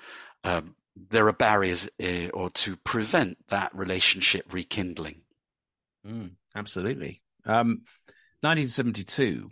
[0.43, 0.75] Um,
[1.09, 5.21] there are barriers uh, or to prevent that relationship rekindling.
[6.05, 7.21] Mm, absolutely.
[7.45, 7.83] Um,
[8.41, 9.51] 1972.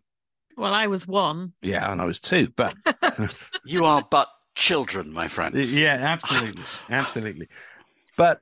[0.58, 1.54] Well, I was one.
[1.62, 2.76] Yeah, and I was two, but
[3.66, 5.78] You are but children, my friends.
[5.78, 7.48] yeah, absolutely, absolutely.
[8.18, 8.42] But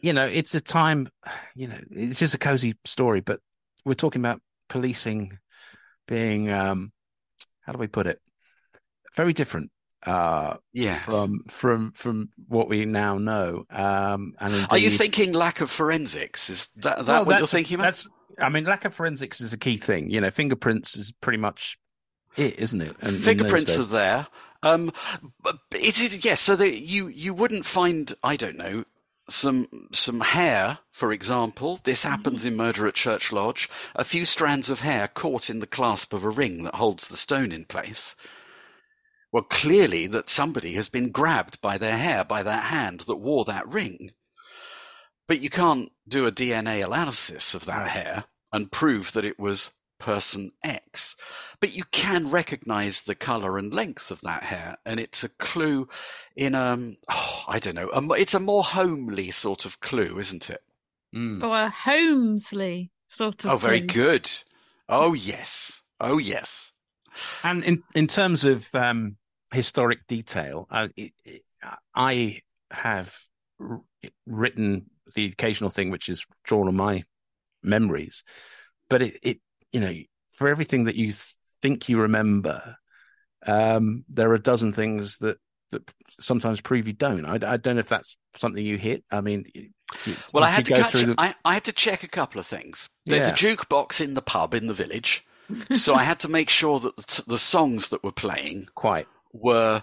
[0.00, 1.08] you know, it's a time.
[1.56, 3.40] You know, it's just a cozy story, but
[3.84, 5.38] we're talking about policing
[6.06, 6.92] being, um,
[7.62, 8.20] how do we put it?
[9.16, 9.70] Very different
[10.06, 10.96] uh, Yeah.
[10.96, 13.64] from from from what we now know.
[13.70, 16.48] Um, and Are you thinking lack of forensics?
[16.50, 17.84] Is that, that Well, what you're thinking about?
[17.86, 20.10] That's, I mean, lack of forensics is a key thing.
[20.10, 21.78] You know, fingerprints is pretty much
[22.36, 22.96] it, isn't it?
[23.00, 24.26] And Fingerprints are there.
[24.62, 24.92] Um,
[25.42, 26.40] but it's yes.
[26.40, 28.84] so that you you wouldn't find I don't know
[29.30, 31.80] some some hair, for example.
[31.84, 33.68] This happens in Murder at Church Lodge.
[33.94, 37.16] A few strands of hair caught in the clasp of a ring that holds the
[37.16, 38.14] stone in place.
[39.30, 43.44] Well, clearly that somebody has been grabbed by their hair, by that hand that wore
[43.44, 44.12] that ring.
[45.28, 49.70] But you can't do a DNA analysis of that hair and prove that it was
[50.00, 51.16] person X.
[51.60, 55.88] But you can recognize the color and length of that hair, and it's a clue
[56.34, 60.48] in um oh, I don't know, a, it's a more homely sort of clue, isn't
[60.50, 60.62] it?
[61.14, 61.42] Mm.
[61.42, 63.88] Or a Holmesley sort of Oh, very thing.
[63.88, 64.30] good.
[64.88, 65.82] Oh yes.
[66.00, 66.72] Oh yes.
[67.42, 69.16] And in in terms of um,
[69.52, 71.42] historic detail, I, it, it-
[71.94, 73.16] I have
[74.26, 77.04] written the occasional thing which is drawn on my
[77.62, 78.22] memories,
[78.88, 79.40] but it, it
[79.72, 79.92] you know
[80.32, 82.76] for everything that you th- think you remember,
[83.46, 85.38] um, there are a dozen things that
[85.70, 85.90] that
[86.20, 87.26] sometimes prove you don't.
[87.26, 89.04] I, I don't know if that's something you hit.
[89.10, 89.70] I mean, you-
[90.32, 90.90] Well, I had to go catch.
[90.92, 92.88] through the- I, I had to check a couple of things.
[93.04, 93.32] There's Yeah.
[93.32, 95.24] a jukebox in the pub in the village,
[95.76, 99.06] so I had to make sure that the, t- the songs that were playing quite.
[99.32, 99.82] were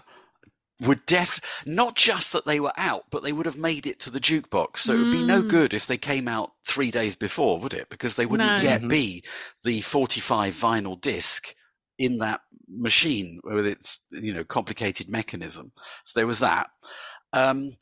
[0.80, 4.10] were def not just that they were out, but they would have made it to
[4.10, 4.78] the jukebox.
[4.78, 5.48] So it would be no Mm.
[5.48, 7.88] good if they came out three days before, would it?
[7.88, 8.56] Because they wouldn't No.
[8.56, 8.88] yet Mhm.
[8.88, 9.24] be
[9.64, 11.54] the 45 vinyl disc
[11.98, 15.72] in that machine with its you know complicated mechanism.
[16.04, 16.70] So there was that.
[17.32, 17.76] Um,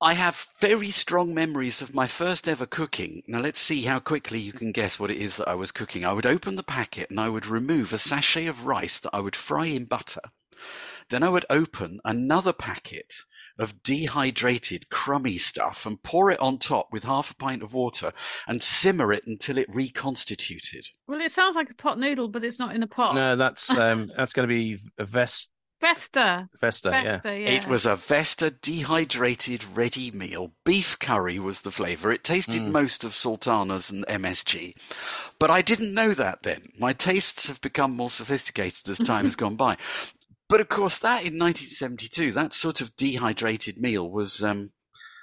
[0.00, 3.22] I have very strong memories of my first ever cooking.
[3.26, 6.04] Now let's see how quickly you can guess what it is that I was cooking.
[6.04, 9.20] I would open the packet and I would remove a sachet of rice that I
[9.20, 10.20] would fry in butter.
[11.10, 13.14] Then I would open another packet
[13.58, 18.12] of dehydrated crummy stuff and pour it on top with half a pint of water
[18.48, 20.88] and simmer it until it reconstituted.
[21.06, 23.14] Well, it sounds like a pot noodle, but it's not in a pot.
[23.14, 25.50] No, that's um, that's going to be a vest
[25.80, 26.48] Vesta.
[26.58, 26.88] Vesta.
[26.90, 27.02] Yeah.
[27.16, 27.48] Vesta, yeah.
[27.50, 30.52] It was a Vesta dehydrated ready meal.
[30.64, 32.10] Beef curry was the flavour.
[32.10, 32.70] It tasted Mm.
[32.70, 34.74] most of Sultanas and MSG.
[35.38, 36.72] But I didn't know that then.
[36.78, 39.76] My tastes have become more sophisticated as time has gone by.
[40.48, 44.70] But of course, that in 1972, that sort of dehydrated meal was um,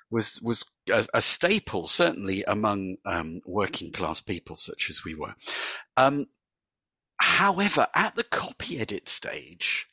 [0.10, 5.36] was was a, a staple, certainly among um, working class people such as we were.
[5.96, 6.28] Um,
[7.18, 9.88] however, at the copy edit stage,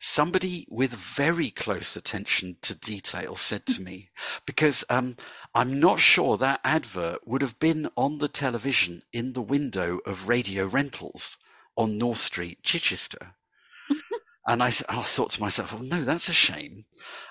[0.00, 4.10] somebody with very close attention to detail said to me,
[4.46, 5.16] because um,
[5.54, 10.28] I'm not sure that advert would have been on the television in the window of
[10.28, 11.36] radio rentals
[11.76, 13.34] on North Street, Chichester.
[14.50, 16.84] And I thought to myself, oh no, that's a shame.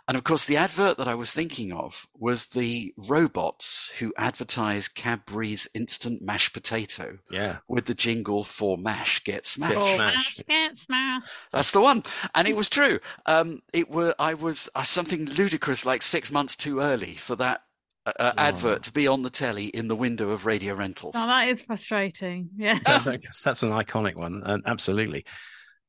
[0.07, 4.87] And of course, the advert that I was thinking of was the robots who advertise
[4.87, 7.57] Cadbury's instant mashed potato Yeah.
[7.67, 9.73] with the jingle for mash get smashed.
[9.73, 10.47] Get Oh, smashed.
[10.47, 11.33] Get smashed.
[11.51, 12.03] That's the one,
[12.35, 13.01] and it was true.
[13.25, 17.63] Um, it were I was uh, something ludicrous like six months too early for that
[18.05, 18.41] uh, uh, Oh.
[18.41, 21.15] advert to be on the telly in the window of radio rentals.
[21.17, 22.49] Oh, that is frustrating.
[22.55, 22.79] Yeah.
[22.85, 25.25] I think that's an iconic one, and absolutely.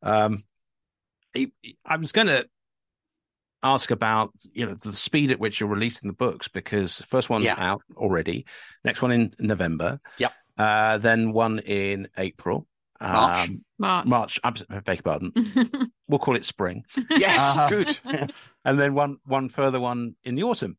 [0.03, 0.43] Um,
[1.35, 1.53] it-
[1.85, 2.47] I was going to
[3.63, 7.43] ask about you know the speed at which you're releasing the books because first one
[7.43, 7.57] Yeah.
[7.59, 8.47] out already,
[8.85, 10.33] next one in November, Yep.
[10.59, 12.67] uh, then one in April,
[13.01, 13.49] March.
[13.51, 14.07] um, March.
[14.07, 14.41] March.
[14.45, 14.51] I
[14.81, 15.33] beg your pardon.
[16.09, 17.99] We'll call it spring, yes, Uh, good.
[18.65, 20.77] and then one one further one in the autumn,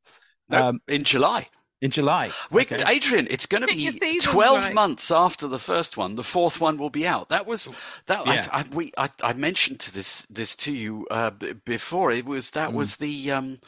[0.50, 1.48] No, um, in July.
[1.82, 2.32] In July.
[2.52, 2.82] We, Okay.
[2.88, 4.74] Adrian, it's going to be twelve right.
[4.74, 6.16] months after the first one.
[6.16, 7.30] The fourth one will be out.
[7.30, 7.70] That was
[8.06, 8.26] that.
[8.28, 8.48] Yeah.
[8.52, 12.12] I, I, we I, I mentioned to this this to you uh, b- before.
[12.12, 12.74] It was that Mm.
[12.74, 13.60] was the um,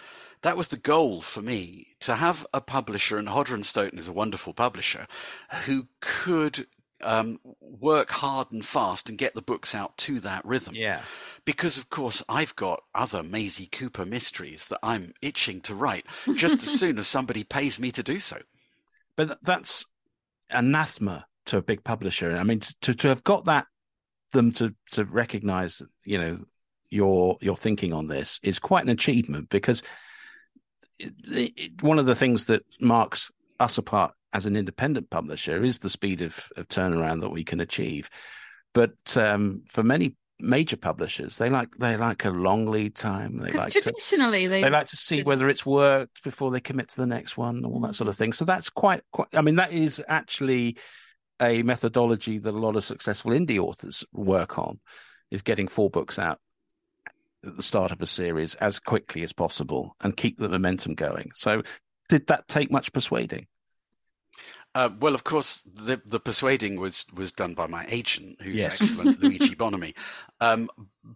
[0.44, 4.08] that was the goal for me to have a publisher, and Hodder and Stoughton is
[4.08, 5.08] a wonderful publisher
[5.66, 6.68] who could.
[7.04, 11.02] Um, work hard and fast and get the books out to that rhythm Yeah.
[11.44, 16.64] because of course I've got other Maisie Cooper mysteries that I'm itching to write just
[16.64, 18.38] as soon as somebody pays me to do so.
[19.18, 19.86] but that's
[20.50, 22.32] anathema to a big publisher.
[22.38, 23.66] I mean, to to have got that
[24.32, 26.38] them to to recognize, you know,
[26.90, 29.84] your your thinking on this is quite an achievement because
[31.00, 35.80] it, it, one of the things that marks us apart as an independent publisher is
[35.80, 38.10] the speed of, of turnaround that we can achieve.
[38.74, 43.38] But um, for many major publishers, they like they like a long lead time.
[43.38, 46.90] They like to traditionally they, they like to see whether it's worked before they commit
[46.90, 48.34] to the next one, all that sort of thing.
[48.34, 49.30] So that's quite, quite.
[49.34, 50.78] I mean, that is actually
[51.42, 54.80] a methodology that a lot of successful indie authors work on,
[55.32, 56.40] is getting four books out
[57.46, 61.32] at the start of a series as quickly as possible and keep the momentum going.
[61.34, 61.62] So,
[62.10, 63.48] did that take much persuading?
[64.76, 68.82] Uh, well, of course, the the persuading was was done by my agent, who's Yes.
[68.82, 69.94] excellent, Luigi Bonomi.
[70.42, 70.68] Um,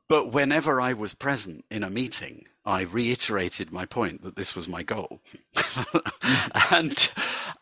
[0.07, 4.67] but whenever I was present in a meeting, I reiterated my point that this was
[4.67, 5.21] my goal,
[6.71, 7.09] and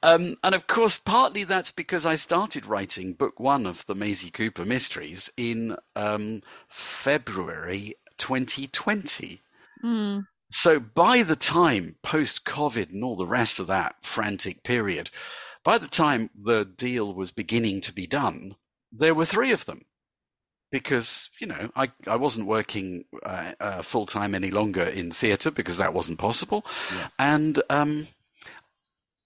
[0.03, 4.31] um, and of course, partly that's because I started writing book one of the Maisie
[4.31, 9.41] Cooper mysteries in um, February 2020.
[9.81, 10.19] Hmm.
[10.51, 15.09] So by the time post COVID and all the rest of that frantic period,
[15.63, 18.55] by the time the deal was beginning to be done,
[18.91, 19.85] there were three of them.
[20.71, 25.51] Because, you know, I, I wasn't working uh, uh, full time any longer in theatre
[25.51, 26.65] because that wasn't possible.
[26.93, 27.07] Yeah.
[27.17, 28.07] And, um,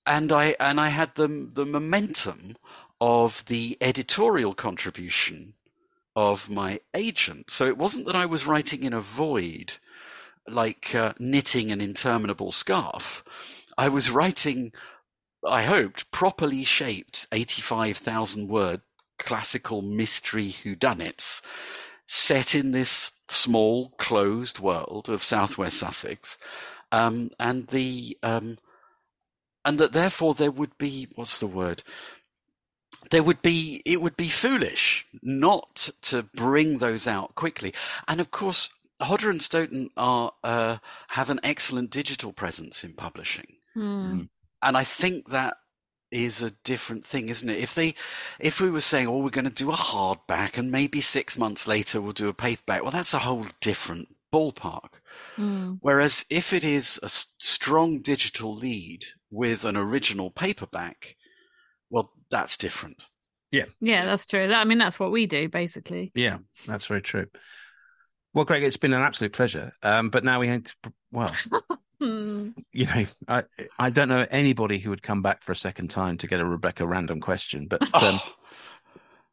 [0.05, 2.55] and I, and I had the, the momentum
[3.01, 5.53] of the editorial contribution
[6.15, 7.49] of my agent.
[7.49, 9.77] So it wasn't that I was writing in a void
[10.51, 13.23] like uh, knitting an interminable scarf.
[13.77, 14.71] I was writing,
[15.47, 18.81] I hoped, properly shaped 85,000 word
[19.17, 21.41] classical mystery whodunits
[22.07, 26.37] set in this small, closed world of southwest Sussex.
[26.91, 28.57] Um, and the um,
[29.63, 31.83] and that therefore there would be what's the word
[33.11, 37.73] there would be it would be foolish not to bring those out quickly
[38.07, 38.69] and of course
[39.01, 40.77] Hodder and Stoughton are uh,
[41.09, 44.23] have an excellent digital presence in publishing, Hmm.
[44.61, 45.57] and I think that
[46.11, 47.59] is a different thing, isn't it?
[47.59, 47.93] If they,
[48.39, 51.67] if we were saying, "Oh, we're going to do a hardback, and maybe six months
[51.67, 54.99] later we'll do a paperback," well, that's a whole different ballpark.
[55.35, 55.73] Hmm.
[55.81, 61.15] Whereas if it is a strong digital lead with an original paperback,
[61.89, 63.03] well, that's different.
[63.51, 63.65] Yeah.
[63.81, 64.51] Yeah, that's true.
[64.53, 66.11] I mean, that's what we do basically.
[66.13, 66.37] Yeah,
[66.67, 67.25] that's very true.
[68.33, 69.73] Well, Greg, it's been an absolute pleasure.
[69.81, 71.35] Um, but now we had to, well,
[72.01, 72.51] Hmm.
[72.71, 73.43] you know, I
[73.77, 76.45] I don't know anybody who would come back for a second time to get a
[76.45, 77.67] Rebecca random question.
[77.67, 78.21] But um,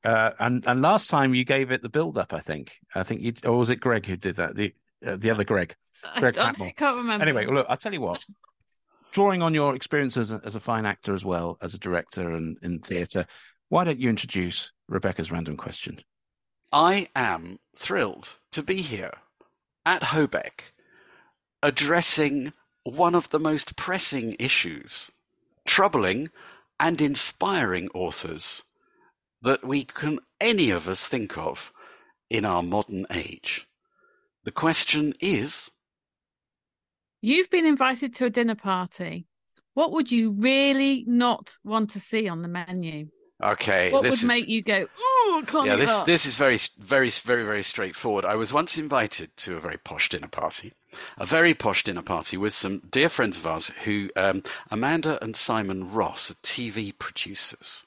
[0.04, 2.80] uh, and and last time you gave it the build up, I think.
[2.92, 4.56] I think you or was it Greg who did that?
[4.56, 4.74] The
[5.06, 5.76] uh, the other Greg.
[6.02, 6.72] I Greg honestly Patmore.
[6.76, 7.22] can't remember.
[7.22, 8.20] Anyway, well, look, I'll tell you what.
[9.12, 12.32] Drawing on your experience as a, as a fine actor as well as a director
[12.32, 13.26] and in theatre,
[13.68, 16.00] why don't you introduce Rebecca's random question?
[16.76, 19.14] I am thrilled to be here
[19.86, 20.74] at Hobeck
[21.62, 22.52] addressing
[22.82, 25.10] one of the most pressing issues,
[25.66, 26.28] troubling
[26.78, 28.62] and inspiring authors
[29.40, 31.72] that we can any of us think of
[32.28, 33.66] in our modern age.
[34.44, 35.70] The question is
[37.22, 39.26] You've been invited to a dinner party.
[39.72, 43.08] What would you really not want to see on the menu?
[43.42, 46.26] Okay, What this would is make you go, oh, I can't yeah, this that." this
[46.26, 48.24] is very very very very straightforward.
[48.24, 50.72] I was once invited to a very posh dinner party,
[51.18, 55.36] a very posh dinner party with some dear friends of ours who um, Amanda and
[55.36, 57.84] Simon Ross are TV producers.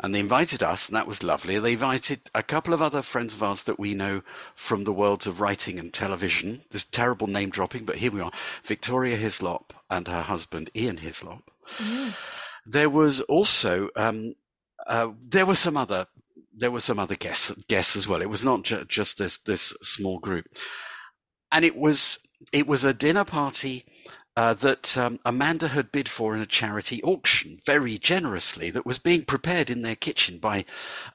[0.00, 1.58] And they invited us, and that was lovely.
[1.58, 4.22] They invited a couple of other friends of ours that we know
[4.54, 6.62] from the worlds of writing and television.
[6.70, 8.32] This terrible name dropping, but here we are
[8.64, 11.50] Victoria Hislop and her husband Ian Hislop.
[12.66, 14.34] There was also um,
[14.86, 16.06] uh, there were some other
[16.54, 18.22] there were some other guests guests as well.
[18.22, 20.46] It was not ju- just this this small group,
[21.50, 22.18] and it was
[22.52, 23.84] it was a dinner party
[24.36, 28.70] uh, that um, Amanda had bid for in a charity auction very generously.
[28.70, 30.64] That was being prepared in their kitchen by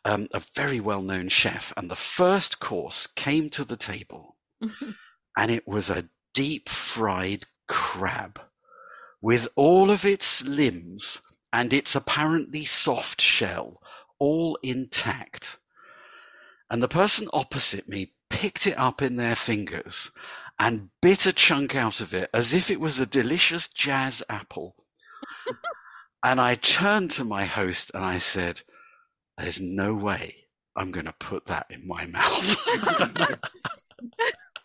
[0.05, 4.37] um, a very well known chef, and the first course came to the table,
[5.37, 8.39] and it was a deep fried crab
[9.21, 11.19] with all of its limbs
[11.51, 13.81] and its apparently soft shell
[14.19, 15.57] all intact.
[16.69, 20.11] And the person opposite me picked it up in their fingers
[20.59, 24.75] and bit a chunk out of it as if it was a delicious jazz apple.
[26.23, 28.61] and I turned to my host and I said,
[29.37, 32.57] There's no way I'm going to put that in my mouth.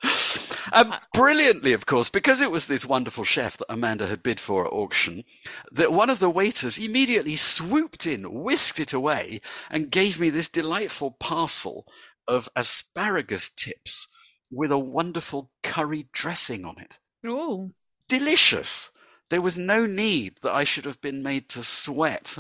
[0.73, 4.66] And brilliantly, of course, because it was this wonderful chef that Amanda had bid for
[4.66, 5.25] at auction,
[5.70, 10.49] that one of the waiters immediately swooped in, whisked it away, and gave me this
[10.49, 11.87] delightful parcel
[12.27, 14.09] of asparagus tips
[14.51, 16.99] with a wonderful curry dressing on it.
[17.27, 17.70] oh,
[18.09, 18.91] Delicious.
[19.31, 22.37] There was no need that I should have been made to sweat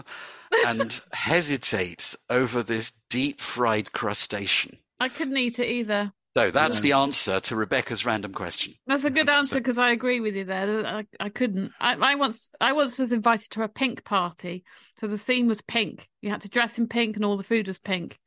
[0.66, 4.76] and hesitate over this deep fried crustacean.
[5.00, 6.12] I couldn't eat it either.
[6.34, 6.80] So that's Yeah.
[6.80, 8.74] the answer to Rebecca's random question.
[8.86, 10.86] That's a good answer because I agree with you there.
[10.86, 11.72] I, I couldn't.
[11.80, 14.64] I, I once I once was invited to a pink party,
[14.98, 16.08] so the theme was pink.
[16.22, 18.18] You had to dress in pink, and all the food was pink.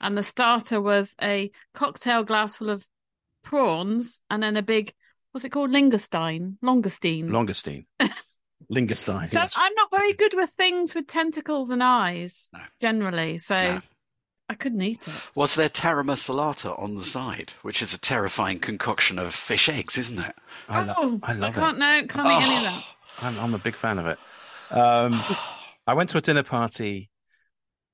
[0.00, 2.86] And the starter was a cocktail glass full of
[3.42, 4.92] prawns, and then a big
[5.32, 7.28] what's it called, Lingerstein, Longerstein.
[7.30, 7.86] Longestein.
[8.72, 9.28] Lingerstein.
[9.28, 9.54] so yes.
[9.56, 12.60] I'm not very good with things with tentacles and eyes No.
[12.80, 13.80] generally, so No.
[14.48, 15.14] I couldn't eat it.
[15.34, 19.98] Was there tarama salata on the side, which is a terrifying concoction of fish eggs,
[19.98, 20.34] isn't it?
[20.68, 21.80] I, lo- oh, I love can't it.
[21.80, 22.84] no, can't eat any of that.
[23.18, 24.18] I'm, I'm a big fan of it.
[24.70, 25.20] Um,
[25.86, 27.10] I went to a dinner party,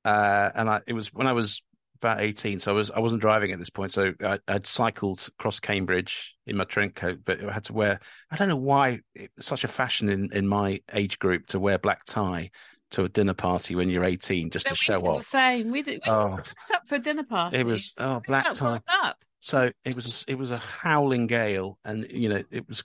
[0.04, 1.62] uh, and I, it was when I was
[2.00, 3.92] about eighteen, so I was I wasn't driving at this point.
[3.92, 8.00] So I, I'd cycled across Cambridge in my trench coat, but I had to wear.
[8.30, 11.78] I don't know why it's such a fashion in in my age group to wear
[11.78, 12.50] black tie
[12.92, 15.18] to a dinner party when you're 18 just to show did off.
[15.18, 15.70] The same.
[15.70, 16.00] We did.
[16.06, 16.38] We Oh.
[16.74, 17.58] up for a dinner party.
[17.58, 18.80] It was oh black tie.
[19.02, 19.16] Up.
[19.40, 22.84] So it was it was a howling gale, and you know it was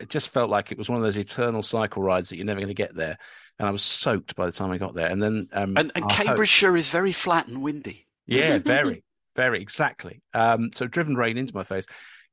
[0.00, 2.60] it just felt like it was one of those eternal cycle rides that you're never
[2.60, 3.18] going to get there.
[3.58, 5.08] And I was soaked by the time I got there.
[5.08, 8.06] And then um, And, and our host- Cambridgeshire is very flat and windy.
[8.26, 9.04] yeah, very,
[9.36, 10.22] very exactly.
[10.32, 11.84] Um, so driven rain into my face.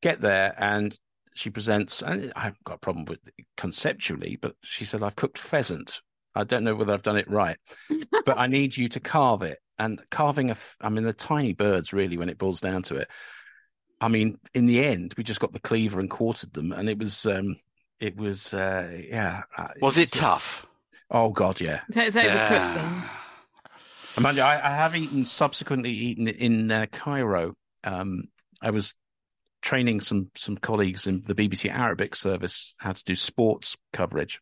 [0.02, 0.98] Get there, and
[1.34, 2.02] she presents.
[2.02, 3.20] And I haven't got a problem with
[3.58, 6.02] conceptually, but she said, "I've cooked pheasant.
[6.40, 7.58] I don't know whether I've done it right,
[8.26, 11.54] but I need you to carve it." And carving a, f- I mean, the tiny
[11.54, 13.10] birds really, when it boils down to it.
[14.02, 16.98] I mean, in the end, we just got the cleaver and quartered them, and it
[16.98, 17.58] was, um,
[18.00, 19.42] it was, uh, yeah.
[19.58, 20.66] uh, Was it tough?
[21.10, 21.82] Oh God, yeah.
[21.90, 22.24] It's overcooked.
[22.26, 23.10] Yeah.
[24.16, 27.54] And mind I, I have eaten subsequently eaten it in uh, Cairo.
[27.84, 28.26] Um,
[28.62, 28.96] I was
[29.62, 34.42] training some some colleagues in the BBC Arabic service how to do sports coverage,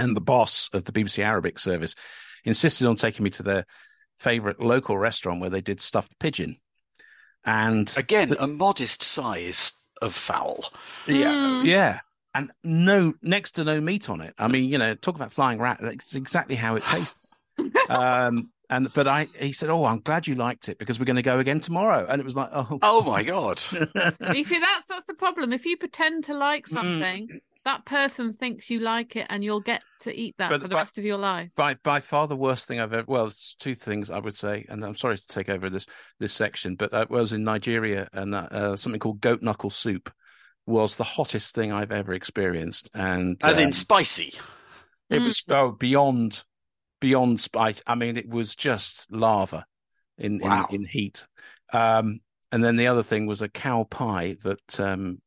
[0.00, 1.94] and the boss of the BBC Arabic service
[2.44, 3.64] insisted on taking me to their
[4.18, 6.56] favourite local restaurant where they did stuffed pigeon.
[7.44, 9.72] And Again, a modest size
[10.02, 10.72] of fowl.
[11.06, 11.64] yeah, Mm.
[11.66, 12.00] yeah,
[12.34, 14.34] and no next to no meat on it.
[14.38, 15.78] I mean, you know, talk about flying rat.
[15.80, 17.32] That's exactly how it tastes.
[17.88, 21.16] um, and but I, he said, "Oh, I'm glad you liked it because we're going
[21.16, 23.60] to go again tomorrow." And it was like, "Oh, Oh my god!
[23.72, 25.52] You see, that's that's the problem.
[25.52, 27.40] If you pretend to like Mm.
[27.64, 30.68] Something, that person thinks you like it, and you'll get to eat that But- for
[30.68, 31.50] the but- rest of your life.
[31.56, 33.04] by by far the worst thing I've ever.
[33.06, 35.86] Well, it's two things I would say, and I'm sorry to take over this
[36.18, 40.12] this section, but I was in Nigeria, and uh, uh, something called goat knuckle soup
[40.66, 44.34] was the hottest thing I've ever experienced, and As in um, spicy.
[45.08, 46.44] it was oh, beyond
[47.00, 47.82] beyond spite.
[47.86, 49.64] I mean, it was just lava
[50.18, 50.66] in Wow.
[50.70, 51.26] in, in heat.
[51.72, 52.20] Um,
[52.52, 55.22] and then the other thing was a cow pie that um,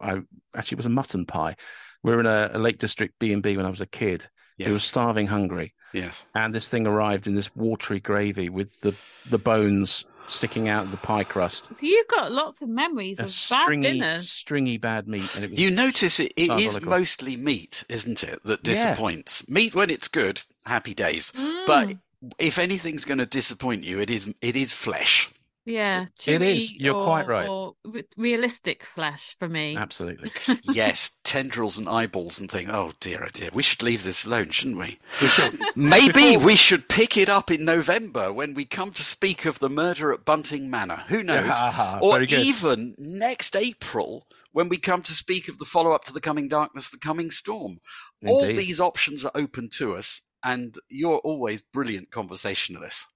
[0.00, 0.20] I
[0.54, 1.56] actually it was a mutton pie.
[2.02, 4.28] We were in a, a Lake District B and B when I was a kid.
[4.56, 4.68] Yes.
[4.68, 6.22] It was starving hungry, yes.
[6.34, 8.94] and this thing arrived in this watery gravy with the
[9.28, 11.66] the bones sticking out of the pie crust.
[11.74, 13.32] So you've got lots of memories A of bad
[13.64, 14.30] stringy, dinners.
[14.30, 18.40] stringy bad meat, and it was You notice it, it is mostly meat, isn't it,
[18.44, 18.74] that Yeah.
[18.74, 19.46] disappoints.
[19.48, 21.32] Meat when it's good, happy days.
[21.32, 21.66] Mm.
[21.66, 21.96] But
[22.38, 25.30] if anything's going to disappoint you, it is it is flesh.
[25.66, 26.70] Yeah, It is.
[26.72, 27.48] You're or- quite right.
[27.48, 27.74] Or
[28.16, 29.76] realistic flesh for me.
[29.76, 30.30] absolutely.
[30.64, 32.68] yes, tendrils and eyeballs and things.
[32.72, 33.50] Oh dear, oh dear.
[33.52, 34.98] We should leave this alone, shouldn't we?
[35.22, 35.58] We should.
[35.76, 39.70] Maybe we should pick it up in November when we come to speak of the
[39.70, 41.04] murder at Bunting Manor.
[41.08, 41.50] Who knows?
[41.52, 42.40] Ah, or very good.
[42.40, 46.48] even next April when we come to speak of the follow up to The Coming
[46.48, 47.78] Darkness, The Coming Storm.
[48.22, 48.32] Indeed.
[48.32, 53.06] All these options are open to us, and you're always brilliant conversationalists.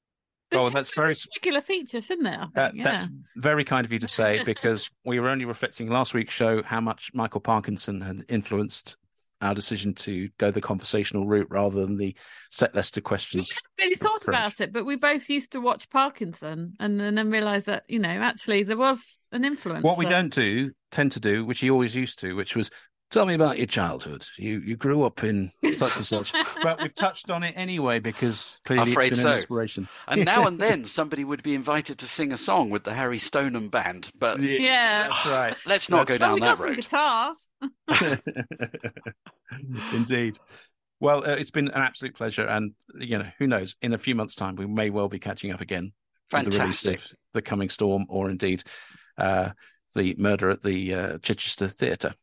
[0.53, 2.39] Oh, should that's very regular feature, shouldn't it?
[2.39, 2.55] Think?
[2.55, 2.85] That, yeah.
[2.85, 3.05] That's
[3.37, 6.81] very kind of you to say because we were only reflecting last week's show how
[6.81, 8.97] much Michael Parkinson had influenced
[9.41, 12.13] our decision to go the conversational route rather than the
[12.51, 13.49] set list of we questions.
[13.53, 14.35] hadn't really thought approach.
[14.35, 18.01] about it, but we both used to watch Parkinson and, then then realised that, you
[18.01, 19.85] know, actually there was an influence.
[19.85, 22.69] What we So- don't do, tend to do, which he always used to, which was
[23.11, 24.27] tell me about your childhood.
[24.37, 26.33] You you grew up in such and such.
[26.63, 29.31] but we've touched on it anyway because clearly Afraid it's been so.
[29.31, 29.89] an inspiration.
[30.07, 33.19] And now and then somebody would be invited to sing a song with the Harry
[33.19, 35.09] Stoneham band, but Yeah.
[35.09, 35.57] That's right.
[35.67, 38.21] let's not That's go Well, down we that got some road.
[38.21, 38.23] guitars.
[39.93, 40.39] Indeed.
[41.01, 43.77] Well, uh, it's been an absolute pleasure, and you know, who knows?
[43.83, 45.93] In a few months' time, we may well be catching up again
[46.29, 46.99] for the Fantastic.
[46.99, 48.65] of the coming storm, or indeed
[49.17, 49.51] uh,
[49.95, 52.15] the murder at the uh, Chichester Theatre.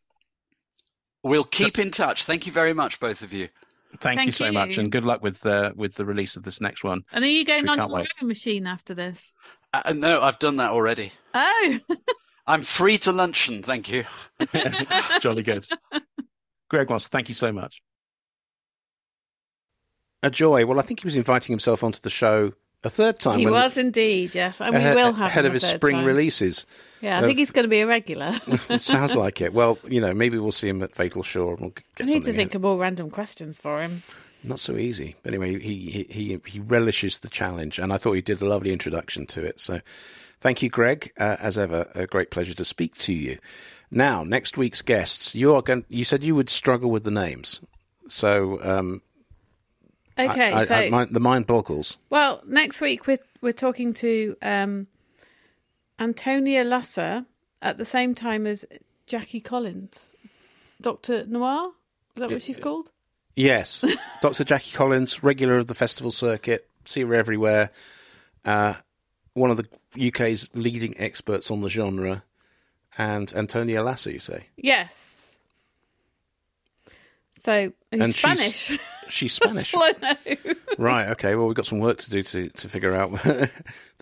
[1.25, 2.25] We'll keep in touch.
[2.25, 3.49] Thank you very much, both of you.
[3.99, 6.61] Thank, you Thank so much, and good luck with uh, with the release of this
[6.61, 7.03] next one.
[7.11, 8.07] And are you going on can't your wait.
[8.21, 9.33] own machine after this?
[9.73, 11.13] Uh, no, I've done that already.
[11.33, 11.79] Oh,
[12.47, 14.05] I'm free to luncheon, thank you.
[15.19, 15.67] Jolly good.
[16.69, 17.81] Greg Mosse, thank you so much.
[20.21, 20.67] A joy.
[20.67, 22.53] Well, I think he was inviting himself onto the show
[22.85, 23.39] a third time.
[23.39, 24.61] he was indeed, yes.
[24.61, 26.05] And we ahead, will have ahead of his spring time.
[26.05, 26.65] releases.
[27.01, 28.39] Yeah, I think he's going to be a regular.
[28.77, 29.53] sounds like it.
[29.53, 32.33] Well, you know, maybe we'll see him at Fatal Shore and we'll I need to
[32.33, 34.03] think of more random questions for him.
[34.43, 35.15] Not so easy.
[35.23, 38.45] But anyway, he, he he he relishes the challenge, and I thought he did a
[38.45, 39.59] lovely introduction to it.
[39.59, 39.81] So,
[40.39, 41.11] thank you, Greg.
[41.19, 43.39] Uh, as ever, a great pleasure to speak to you.
[43.89, 45.85] Now, next week's guests, you are going.
[45.89, 47.59] You said you would struggle with the names,
[48.07, 49.01] so um,
[50.17, 51.97] Okay, I, so I, my, the mind boggles.
[52.09, 54.87] well, next week we're we're talking to um,
[55.99, 57.25] Antonia Lasser
[57.61, 58.65] at the same time as
[59.07, 60.09] Jacky Collins,
[60.81, 61.71] Doctor Noir.
[62.15, 62.91] Is that what she's called?
[63.35, 63.83] Yes,
[64.21, 64.45] Dr.
[64.45, 67.71] Jacky Collins, regular of the festival circuit, see her everywhere.
[68.45, 68.75] Uh,
[69.33, 69.67] one of the
[70.07, 72.23] UK's leading experts on the genre,
[72.97, 74.11] and Antonia Lasso.
[74.11, 75.35] You say Yes.
[77.39, 78.79] So in And she's Spanish.
[79.09, 80.53] she's Spanish, That's all I know.
[80.77, 81.09] right?
[81.09, 81.35] Okay.
[81.35, 83.49] Well, we've got some work to do to to figure out the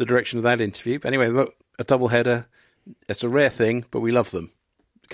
[0.05, 0.99] direction of that interview.
[0.99, 2.45] But anyway, look, a double header.
[3.07, 4.51] It's a rare thing, but we love them.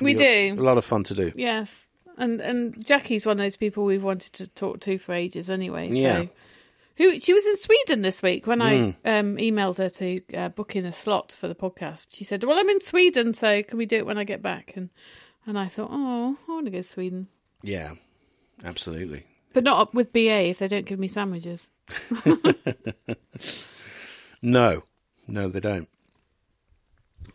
[0.02, 0.56] We do.
[0.58, 1.32] a lot of fun to do.
[1.36, 1.88] Yes.
[2.18, 5.90] And and Jacky's one of those people we've wanted to talk to for ages anyway.
[5.90, 5.96] So.
[5.96, 6.22] Yeah.
[6.22, 6.28] Hmm.
[6.98, 10.76] Who she was in Sweden this week when I um, emailed her to uh, book
[10.76, 12.08] in a slot for the podcast.
[12.14, 14.74] She said, "Well, I'm in Sweden, so can we do it when I get back?"
[14.76, 14.90] And
[15.46, 17.28] and I thought, "Oh, I want to go to Sweden,
[17.64, 17.94] Yeah,
[18.66, 19.26] absolutely.
[19.54, 21.70] But not with BA if they don't give me sandwiches."
[24.42, 24.84] No,
[25.28, 25.90] no, they don't.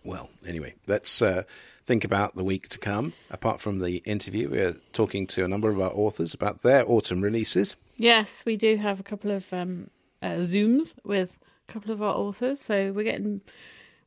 [0.05, 1.43] Well, anyway, let's uh,
[1.85, 3.13] think about the week to come.
[3.31, 7.21] Apart from the interview, we're talking to a number of our authors about their autumn
[7.21, 7.77] releases.
[7.97, 9.91] Yes, we do have a couple of um,
[10.23, 11.39] uh, zooms with
[11.69, 13.41] a couple of our authors, so we're getting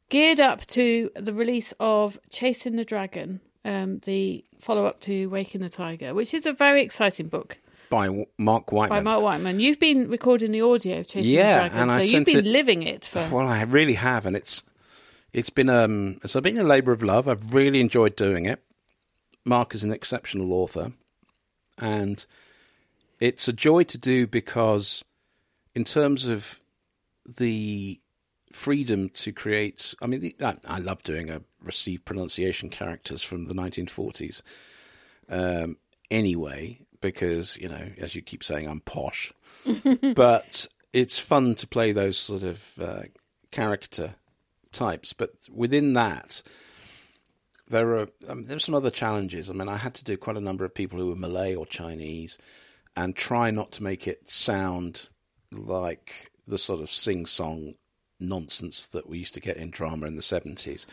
[0.10, 5.70] geared up to the release of Chasing the Dragon, um, the follow-up to Waking the
[5.70, 8.89] Tiger, which is a very exciting book by Mark Wightman.
[8.89, 9.59] by Mark Wightman.
[9.59, 12.39] You've been recording the audio of Chasing Yeah, the Dragon, and I so you've been
[12.39, 13.27] it- living it for.
[13.31, 14.63] Well, I really have, and it's
[15.33, 17.27] it's been um it's been a labour of love.
[17.27, 18.63] I've really enjoyed doing it.
[19.45, 20.91] Mark is an exceptional author,
[21.77, 22.25] and
[23.19, 25.03] it's a joy to do because,
[25.73, 26.59] in terms of
[27.38, 27.99] the
[28.53, 33.53] freedom to create, I mean, I, I love doing a received pronunciation characters from the
[33.53, 34.41] 1940s.
[35.29, 35.77] Um,
[36.09, 39.33] anyway, because you know, as you keep saying, I'm posh,
[40.15, 43.03] but it's fun to play those sort of uh,
[43.51, 44.15] character
[44.71, 45.13] types.
[45.13, 46.41] But within that,
[47.69, 49.49] there are um, there's some other challenges.
[49.49, 51.65] I mean, I had to do quite a number of people who were Malay or
[51.65, 52.37] Chinese,
[52.95, 55.09] and try not to make it sound
[55.51, 57.73] like the sort of sing-song
[58.19, 60.87] nonsense that we used to get in drama in the seventies.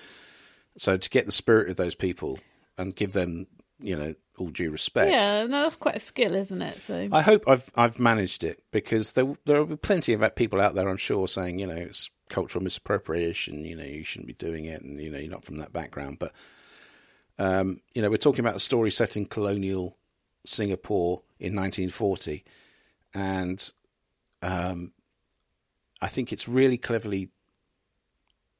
[0.76, 2.38] So to get the spirit of those people
[2.76, 3.46] and give them,
[3.78, 5.10] you know, all due respect.
[5.10, 6.80] Yeah, no, that's quite a skill, isn't it?
[6.80, 10.74] So I hope I've I've managed it because there there are plenty of people out
[10.74, 13.64] there, I'm sure, saying you know it's cultural misappropriation.
[13.64, 16.18] You know you shouldn't be doing it, and you know you're not from that background.
[16.18, 16.32] But
[17.38, 19.96] um, you know we're talking about a story set in colonial
[20.46, 22.44] Singapore in 1940,
[23.14, 23.72] and
[24.42, 24.92] um,
[26.02, 27.30] I think it's really cleverly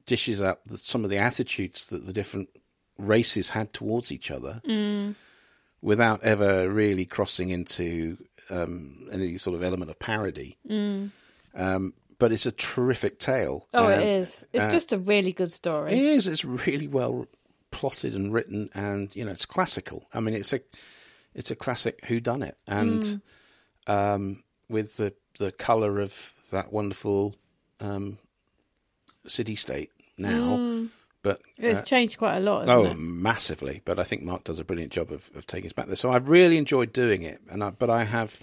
[0.05, 2.49] dishes up the, some of the attitudes that the different
[2.97, 4.61] races had towards each other
[5.85, 8.17] without ever really crossing into
[8.49, 10.57] um, any sort of element of parody.
[11.53, 13.67] Um, but it's a terrific tale.
[13.73, 14.45] oh, it Um, is.
[14.51, 15.91] It's uh, just a really good story.
[15.93, 16.27] It is.
[16.27, 17.27] It's really well
[17.71, 20.07] plotted and written, and you know, it's classical.
[20.13, 20.59] I mean, it's a
[21.33, 23.21] it's a classic Who Done It, and
[23.87, 27.35] um, with the the color of that wonderful
[27.79, 28.17] um,
[29.27, 30.87] city state now.
[31.25, 32.99] But It's uh, changed quite a lot, hasn't Oh, it?
[32.99, 33.81] massively!
[33.83, 35.95] But I think Mark does a brilliant job of, of taking us back there.
[35.95, 38.39] So I've really enjoyed doing it, and I, but I have.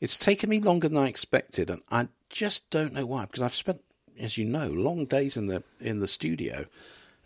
[0.00, 3.22] It's taken me longer than I expected, and I just don't know why.
[3.22, 3.80] Because I've spent,
[4.16, 6.66] as you know, long days in the in the studio,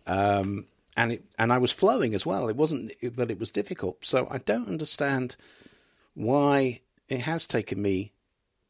[0.07, 0.64] um,
[0.97, 2.49] and it and I was flowing as well.
[2.49, 4.07] It wasn't that it was difficult.
[4.07, 5.36] So I don't understand
[6.14, 6.80] why
[7.11, 8.12] it has taken me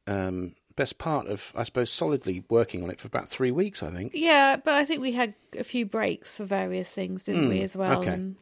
[0.08, 3.82] um, best part of, I suppose, solidly working on it for about three weeks.
[3.82, 4.12] I think.
[4.14, 7.76] Yeah, but I think we had a few breaks for various things, didn't we, as
[7.76, 7.96] well?
[7.96, 8.12] Hmm, okay.
[8.14, 8.36] And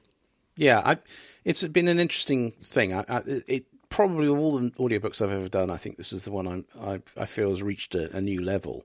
[0.57, 0.99] Yeah, I,
[1.45, 2.95] it's been an interesting thing.
[2.95, 6.25] I, I, it probably of all the audiobooks I've ever done, I think this is
[6.25, 8.85] the one I'm, I I feel has reached a, a new level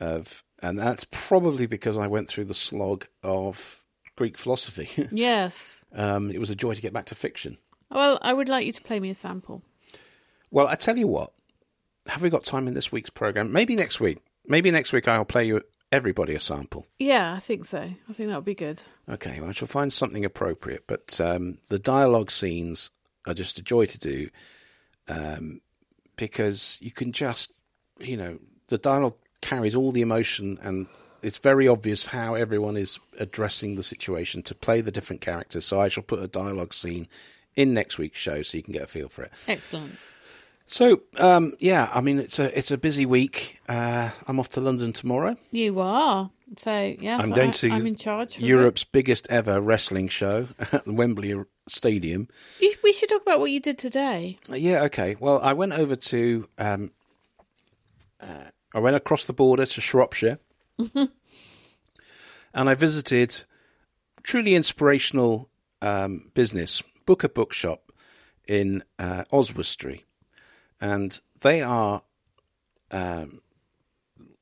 [0.00, 3.82] of, and that's probably because I went through the slog of
[4.16, 5.08] Greek philosophy.
[5.12, 5.84] yes.
[5.94, 7.58] um, it was a joy to get back to fiction.
[7.90, 9.62] Well, I would like you to play me a sample.
[10.52, 11.32] Well, I tell you what,
[12.10, 13.52] have we got time in this week's program?
[13.52, 14.18] Maybe next week.
[14.46, 15.62] Maybe next week I'll play you
[15.92, 16.86] everybody a sample.
[16.98, 17.78] Yeah, I think so.
[17.78, 18.82] I think that would be good.
[19.08, 20.84] Okay, well, I shall find something appropriate.
[20.86, 22.90] But um, the dialogue scenes
[23.26, 24.28] are just a joy to do
[25.08, 25.60] um,
[26.16, 27.52] because you can just,
[27.98, 28.38] you know,
[28.68, 30.86] the dialogue carries all the emotion and
[31.22, 35.66] it's very obvious how everyone is addressing the situation to play the different characters.
[35.66, 37.08] So I shall put a dialogue scene
[37.56, 39.32] in next week's show so you can get a feel for it.
[39.46, 39.96] Excellent.
[40.70, 43.58] So um, yeah, I mean it's a it's a busy week.
[43.68, 45.36] Uh, I'm off to London tomorrow.
[45.50, 46.30] You are.
[46.56, 48.34] So, yeah, I'm going I, to I'm in charge.
[48.34, 48.48] for a bit.
[48.48, 51.34] Europe's biggest ever wrestling show at the Wembley
[51.68, 52.28] Stadium.
[52.60, 54.38] You, we should talk about what you did today.
[54.48, 55.16] Uh, Yeah, okay.
[55.18, 56.90] Well, I went over to, um,
[58.20, 60.38] uh, I went across the border to Shropshire,
[60.94, 61.08] and
[62.54, 63.44] I visited
[64.24, 65.50] truly inspirational
[65.82, 67.92] um, business, Booka Bookshop
[68.48, 70.04] in uh, Oswestry,
[70.80, 72.02] and they are
[72.90, 73.40] um,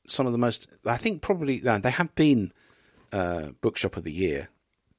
[0.07, 0.69] some of the most.
[0.87, 2.53] I think probably they have been
[3.13, 4.49] uh, bookshop of the year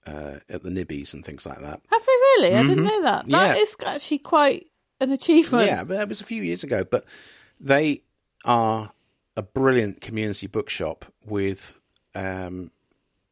[0.06, 1.82] uh, at the Nibbies and things like that.
[1.90, 2.56] Have they really?
[2.56, 3.28] I didn't know that.
[3.28, 3.62] That Yeah.
[3.62, 4.68] is actually quite
[5.00, 5.66] an achievement.
[5.66, 6.84] Yeah, but it was a few years ago.
[6.84, 7.06] But
[7.60, 8.04] they
[8.46, 8.92] are
[9.36, 11.78] a brilliant community bookshop with.
[12.16, 12.72] Um,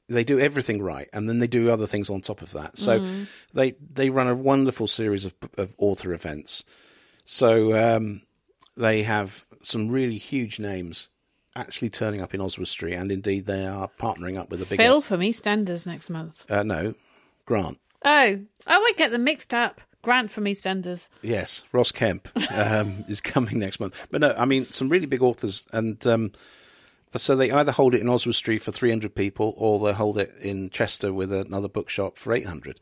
[0.10, 2.78] they do everything right, and then they do other things on top of that.
[2.78, 3.06] So
[3.54, 6.64] they they run a wonderful series of of author events.
[7.30, 8.22] So um,
[8.78, 11.10] they have some really huge names
[11.58, 14.78] actually turning up in Oswestry, and indeed they are partnering up with a big.
[14.78, 16.50] Phil from EastEnders next month.
[16.50, 16.94] Uh, no,
[17.46, 17.80] Grant.
[18.06, 19.82] Oh, I get them mixed up.
[20.04, 21.10] Grant from EastEnders.
[21.22, 24.08] Yes, Ross Kemp um, is coming next month.
[24.10, 26.32] But no, I mean some really big authors, and um,
[27.18, 30.32] so they either hold it in Oswestry for three hundred people, or they hold it
[30.42, 32.80] in Chester with another bookshop for eight hundred.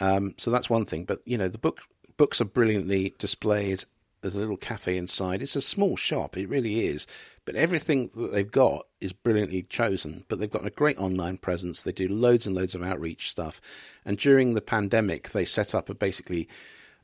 [0.00, 1.04] Um, so that's one thing.
[1.04, 1.80] But you know, the book
[2.16, 3.84] books are brilliantly displayed.
[4.20, 5.42] There's a little cafe inside.
[5.42, 7.06] It's a small shop, it really is.
[7.44, 10.24] But everything that they've got is brilliantly chosen.
[10.28, 11.82] But they've got a great online presence.
[11.82, 13.60] They do loads and loads of outreach stuff.
[14.04, 16.48] And during the pandemic, they set up a basically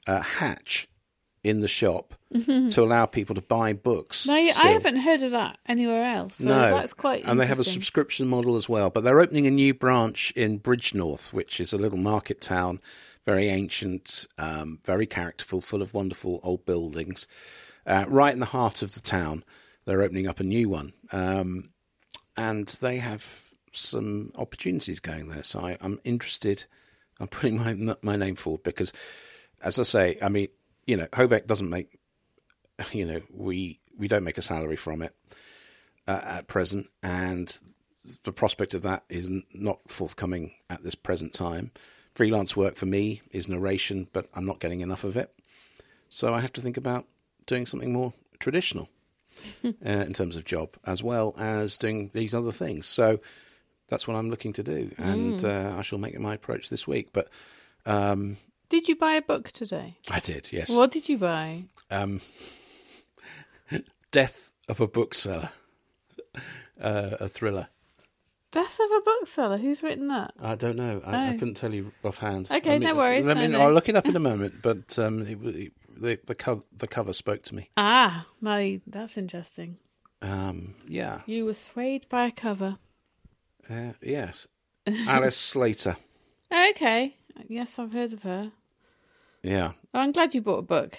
[0.07, 0.89] a hatch
[1.43, 2.69] in the shop mm-hmm.
[2.69, 4.27] to allow people to buy books.
[4.27, 6.37] No, I haven't heard of that anywhere else.
[6.37, 8.91] So No, that's quite and they have a subscription model as well.
[8.91, 12.81] But they're opening a new branch in Bridgnorth, which is a little market town,
[13.27, 17.27] very ancient, um, very characterful, full of wonderful old buildings.
[17.87, 19.45] Uh, right in the heart of the town,
[19.85, 21.71] they're opening up a new one, um,
[22.37, 25.43] and they have some opportunities going there.
[25.43, 26.65] So I, I'm interested.
[27.19, 28.93] I'm putting my my name forward because,
[29.63, 30.49] as I say, I mean,
[30.87, 31.99] you know, Hobeck doesn't make,
[32.93, 35.15] you know, we we don't make a salary from it
[36.07, 37.57] uh, at present, and
[38.25, 41.71] the prospect of that is not forthcoming at this present time.
[42.15, 45.33] Freelance work for me is narration, but I'm not getting enough of it,
[46.09, 47.07] so I have to think about
[47.47, 48.89] doing something more traditional
[49.65, 52.87] uh, in terms of job, as well as doing these other things.
[52.87, 53.21] So
[53.89, 56.87] that's what I'm looking to do, and uh, I shall make it my approach this
[56.87, 57.11] week.
[57.13, 57.29] But
[57.87, 58.37] um,
[58.69, 59.97] Did you buy a book today?
[60.11, 60.69] I did, yes.
[60.71, 61.65] What did you buy?
[61.91, 62.21] um,
[64.11, 65.51] Death of a Bookseller,
[66.81, 67.69] uh, a thriller.
[68.53, 69.59] Death of a bookseller.
[69.59, 70.33] Who's written that?
[70.41, 71.01] I don't know.
[71.05, 71.33] I, I Oh.
[71.39, 72.51] couldn't tell you offhand.
[72.51, 73.65] Okay, I mean, no worries, Let me, no, no.
[73.67, 74.55] I'll look it up in a moment.
[74.63, 77.71] But um, it, it, the the, co- the cover spoke to me.
[77.77, 79.77] Ah, my, that's interesting.
[80.23, 81.21] Um, yeah.
[81.27, 82.79] You were swayed by a cover.
[83.69, 84.47] Uh, yes.
[84.87, 85.97] Alice Slater.
[86.51, 87.17] Oh, okay.
[87.49, 88.51] Yes, I've heard of her.
[89.43, 89.73] Yeah.
[89.95, 90.99] Oh, I'm glad you bought a book.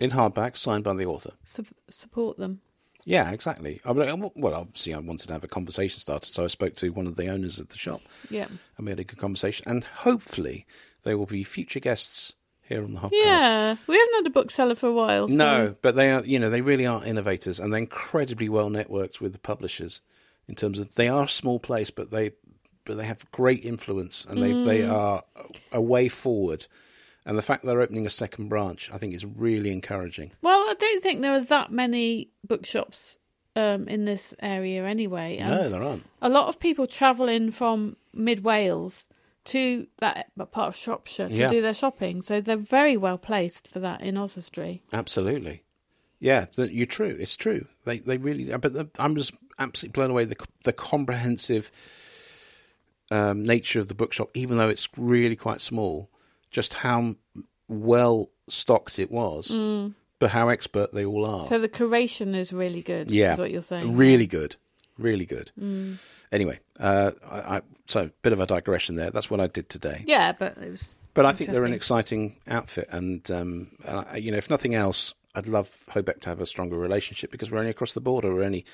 [0.00, 1.32] In hardback, signed by the author.
[1.44, 2.60] Sup support them.
[3.04, 3.80] Yeah, exactly.
[3.84, 6.90] I mean, well, obviously, I wanted to have a conversation started, so I spoke to
[6.90, 8.00] one of the owners of the shop,
[8.30, 8.46] Yeah.
[8.76, 9.64] and we had a good conversation.
[9.68, 10.66] And hopefully,
[11.02, 13.10] they will be future guests here on the Hobcast.
[13.12, 13.76] Yeah.
[13.86, 15.28] We haven't had a bookseller for a while.
[15.28, 15.34] So.
[15.34, 19.20] No, but they are, you know, they really are innovators, and they're incredibly well networked
[19.20, 20.00] with the publishers.
[20.48, 22.32] In terms of, they are a small place, but they,
[22.84, 24.92] but they have great influence, and they they mm.
[24.92, 25.24] are
[25.70, 26.66] a way forward.
[27.24, 30.32] And the fact they're opening a second branch, I think, is really encouraging.
[30.42, 33.18] Well, I don't think there are that many bookshops
[33.54, 35.36] um, in this area anyway.
[35.38, 36.04] And no, there aren't.
[36.20, 39.08] a lot of people travel in from mid Wales
[39.44, 41.48] to that part of Shropshire to Yeah.
[41.48, 44.82] do their shopping, so they're very well placed for that in Oswestry.
[44.92, 45.62] Absolutely.
[46.20, 47.16] Yeah, you're true.
[47.18, 47.66] It's true.
[47.84, 48.44] They they really.
[48.56, 51.70] But the, I'm just absolutely blown away the the comprehensive
[53.10, 56.08] um, nature of the bookshop, even though it's really quite small.
[56.52, 57.16] Just how
[57.68, 59.50] well stocked it was,
[60.18, 61.44] but how expert they all are.
[61.44, 63.10] So the curation is really good.
[63.10, 63.96] yeah, is what you're saying.
[63.96, 64.56] Really good,
[64.98, 65.50] really good.
[66.30, 69.10] Anyway, uh, I, I, so bit of a digression there.
[69.10, 70.04] That's what I did today.
[70.06, 70.96] Yeah, but it was.
[71.14, 75.14] But I think they're an exciting outfit, and um, uh, you know, if nothing else,
[75.34, 78.32] I'd love Hobeck to have a stronger relationship because we're only across the border.
[78.34, 78.64] We're only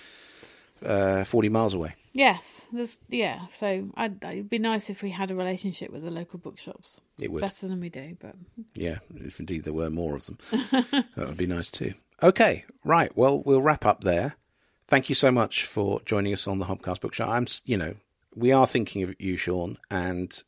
[0.85, 1.95] uh, forty miles away.
[2.13, 3.47] Yes, there's yeah.
[3.55, 7.01] So I'd, it'd be nice if we had a relationship with the local bookshops.
[7.21, 8.35] It would, Better than we do, but
[8.75, 8.99] yeah.
[9.15, 10.39] If indeed there were more of them,
[10.71, 11.95] that would be nice too.
[12.23, 13.17] Okay, right.
[13.17, 14.35] Well, we'll wrap up there.
[14.89, 17.27] Thank you so much for joining us on the Hobcast Book Show.
[17.27, 17.95] I'm, you know,
[18.35, 20.43] we are thinking of you, Sean, and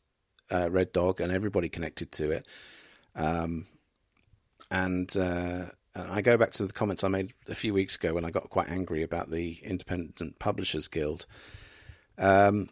[0.51, 2.47] uh, Red Dog, and everybody connected to it.
[3.15, 3.67] Um,
[4.69, 8.23] and uh, I go back to the comments I made a few weeks ago when
[8.25, 11.25] I got quite angry about the Independent Publishers Guild.
[12.17, 12.69] Um,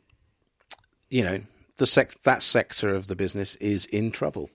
[1.10, 1.42] you know,
[1.78, 4.50] the sec- that sector of the business is in trouble.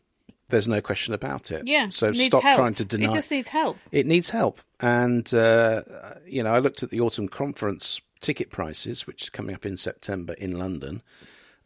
[0.49, 1.67] There's no question about it.
[1.67, 1.89] yeah.
[1.89, 2.57] So stop help.
[2.57, 3.11] trying to deny.
[3.11, 3.77] It just needs help.
[3.91, 4.61] It needs help.
[4.79, 5.83] And, uh,
[6.27, 9.77] you know, I looked at the autumn conference ticket prices, which is coming up in
[9.77, 11.03] September in London.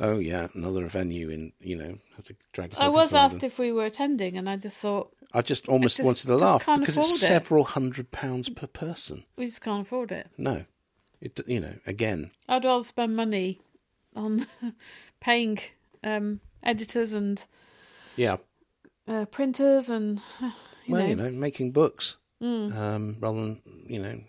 [0.01, 3.37] Oh, yeah, another venue in, you know, have to drag I was into London.
[3.37, 6.37] asked if we were attending, and I just thought I just almost just- wanted to
[6.37, 7.27] laugh because it's afford it.
[7.27, 9.25] several hundred pounds per person.
[9.37, 10.29] we just can't afford it.
[10.39, 10.65] No.
[11.21, 13.61] It, you know, again, I'd rather spend money
[14.15, 14.47] on
[15.21, 15.59] paying
[16.05, 17.45] um, editors and
[18.17, 18.37] yeah.
[19.09, 20.53] uh, printers and you
[20.89, 24.21] well, know, you know, making books um, rather than you know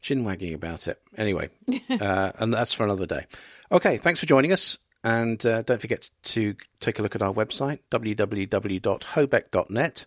[0.00, 0.98] chin wagging about it.
[1.18, 1.50] Anyway,
[1.90, 3.26] uh, and that's for another day.
[3.70, 4.78] Okay, thanks for joining us,
[5.08, 10.06] and uh, don't forget to take a look at our website www.hobeck.net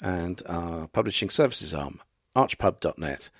[0.00, 2.00] and our publishing services arm
[2.36, 3.30] archpub.net.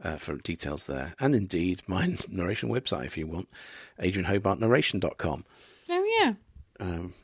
[0.00, 3.48] Uh, for details there, and indeed my narration website if you want,
[4.00, 5.44] adrianhobartnarration.com.
[5.90, 6.34] Oh yeah.
[6.78, 7.14] Um,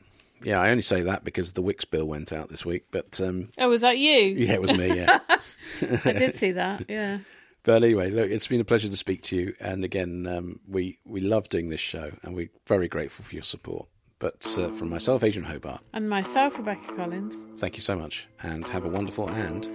[0.43, 3.47] yeah, I only say that because the Wix bill went out this week, but um,
[3.57, 4.11] Oh, was that you?
[4.11, 4.93] yeah, it was me.
[4.93, 5.19] Yeah.
[6.03, 6.83] I did see that.
[6.89, 7.19] Yeah.
[7.65, 9.53] But anyway, look, it's been a pleasure to speak to you.
[9.59, 13.43] And again, um, we we love doing this show, and we're very grateful for your
[13.43, 13.87] support.
[14.19, 17.35] But uh, from myself, Adrian Hobart, And myself, Rebecca Collins.
[17.59, 19.67] thank you so much, and have a wonderful and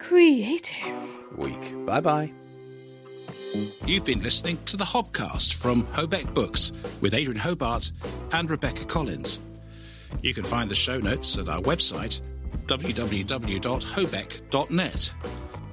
[0.00, 0.98] Creative.
[1.36, 1.74] week.
[1.86, 2.32] Bye bye.
[3.86, 7.92] You've been listening to the Hobcast from Hobeck Books with Adrian Hobart
[8.32, 9.38] and Rebecca Collins.
[10.22, 12.20] You can find the show notes at our website,
[12.66, 15.14] www.hobeck.net.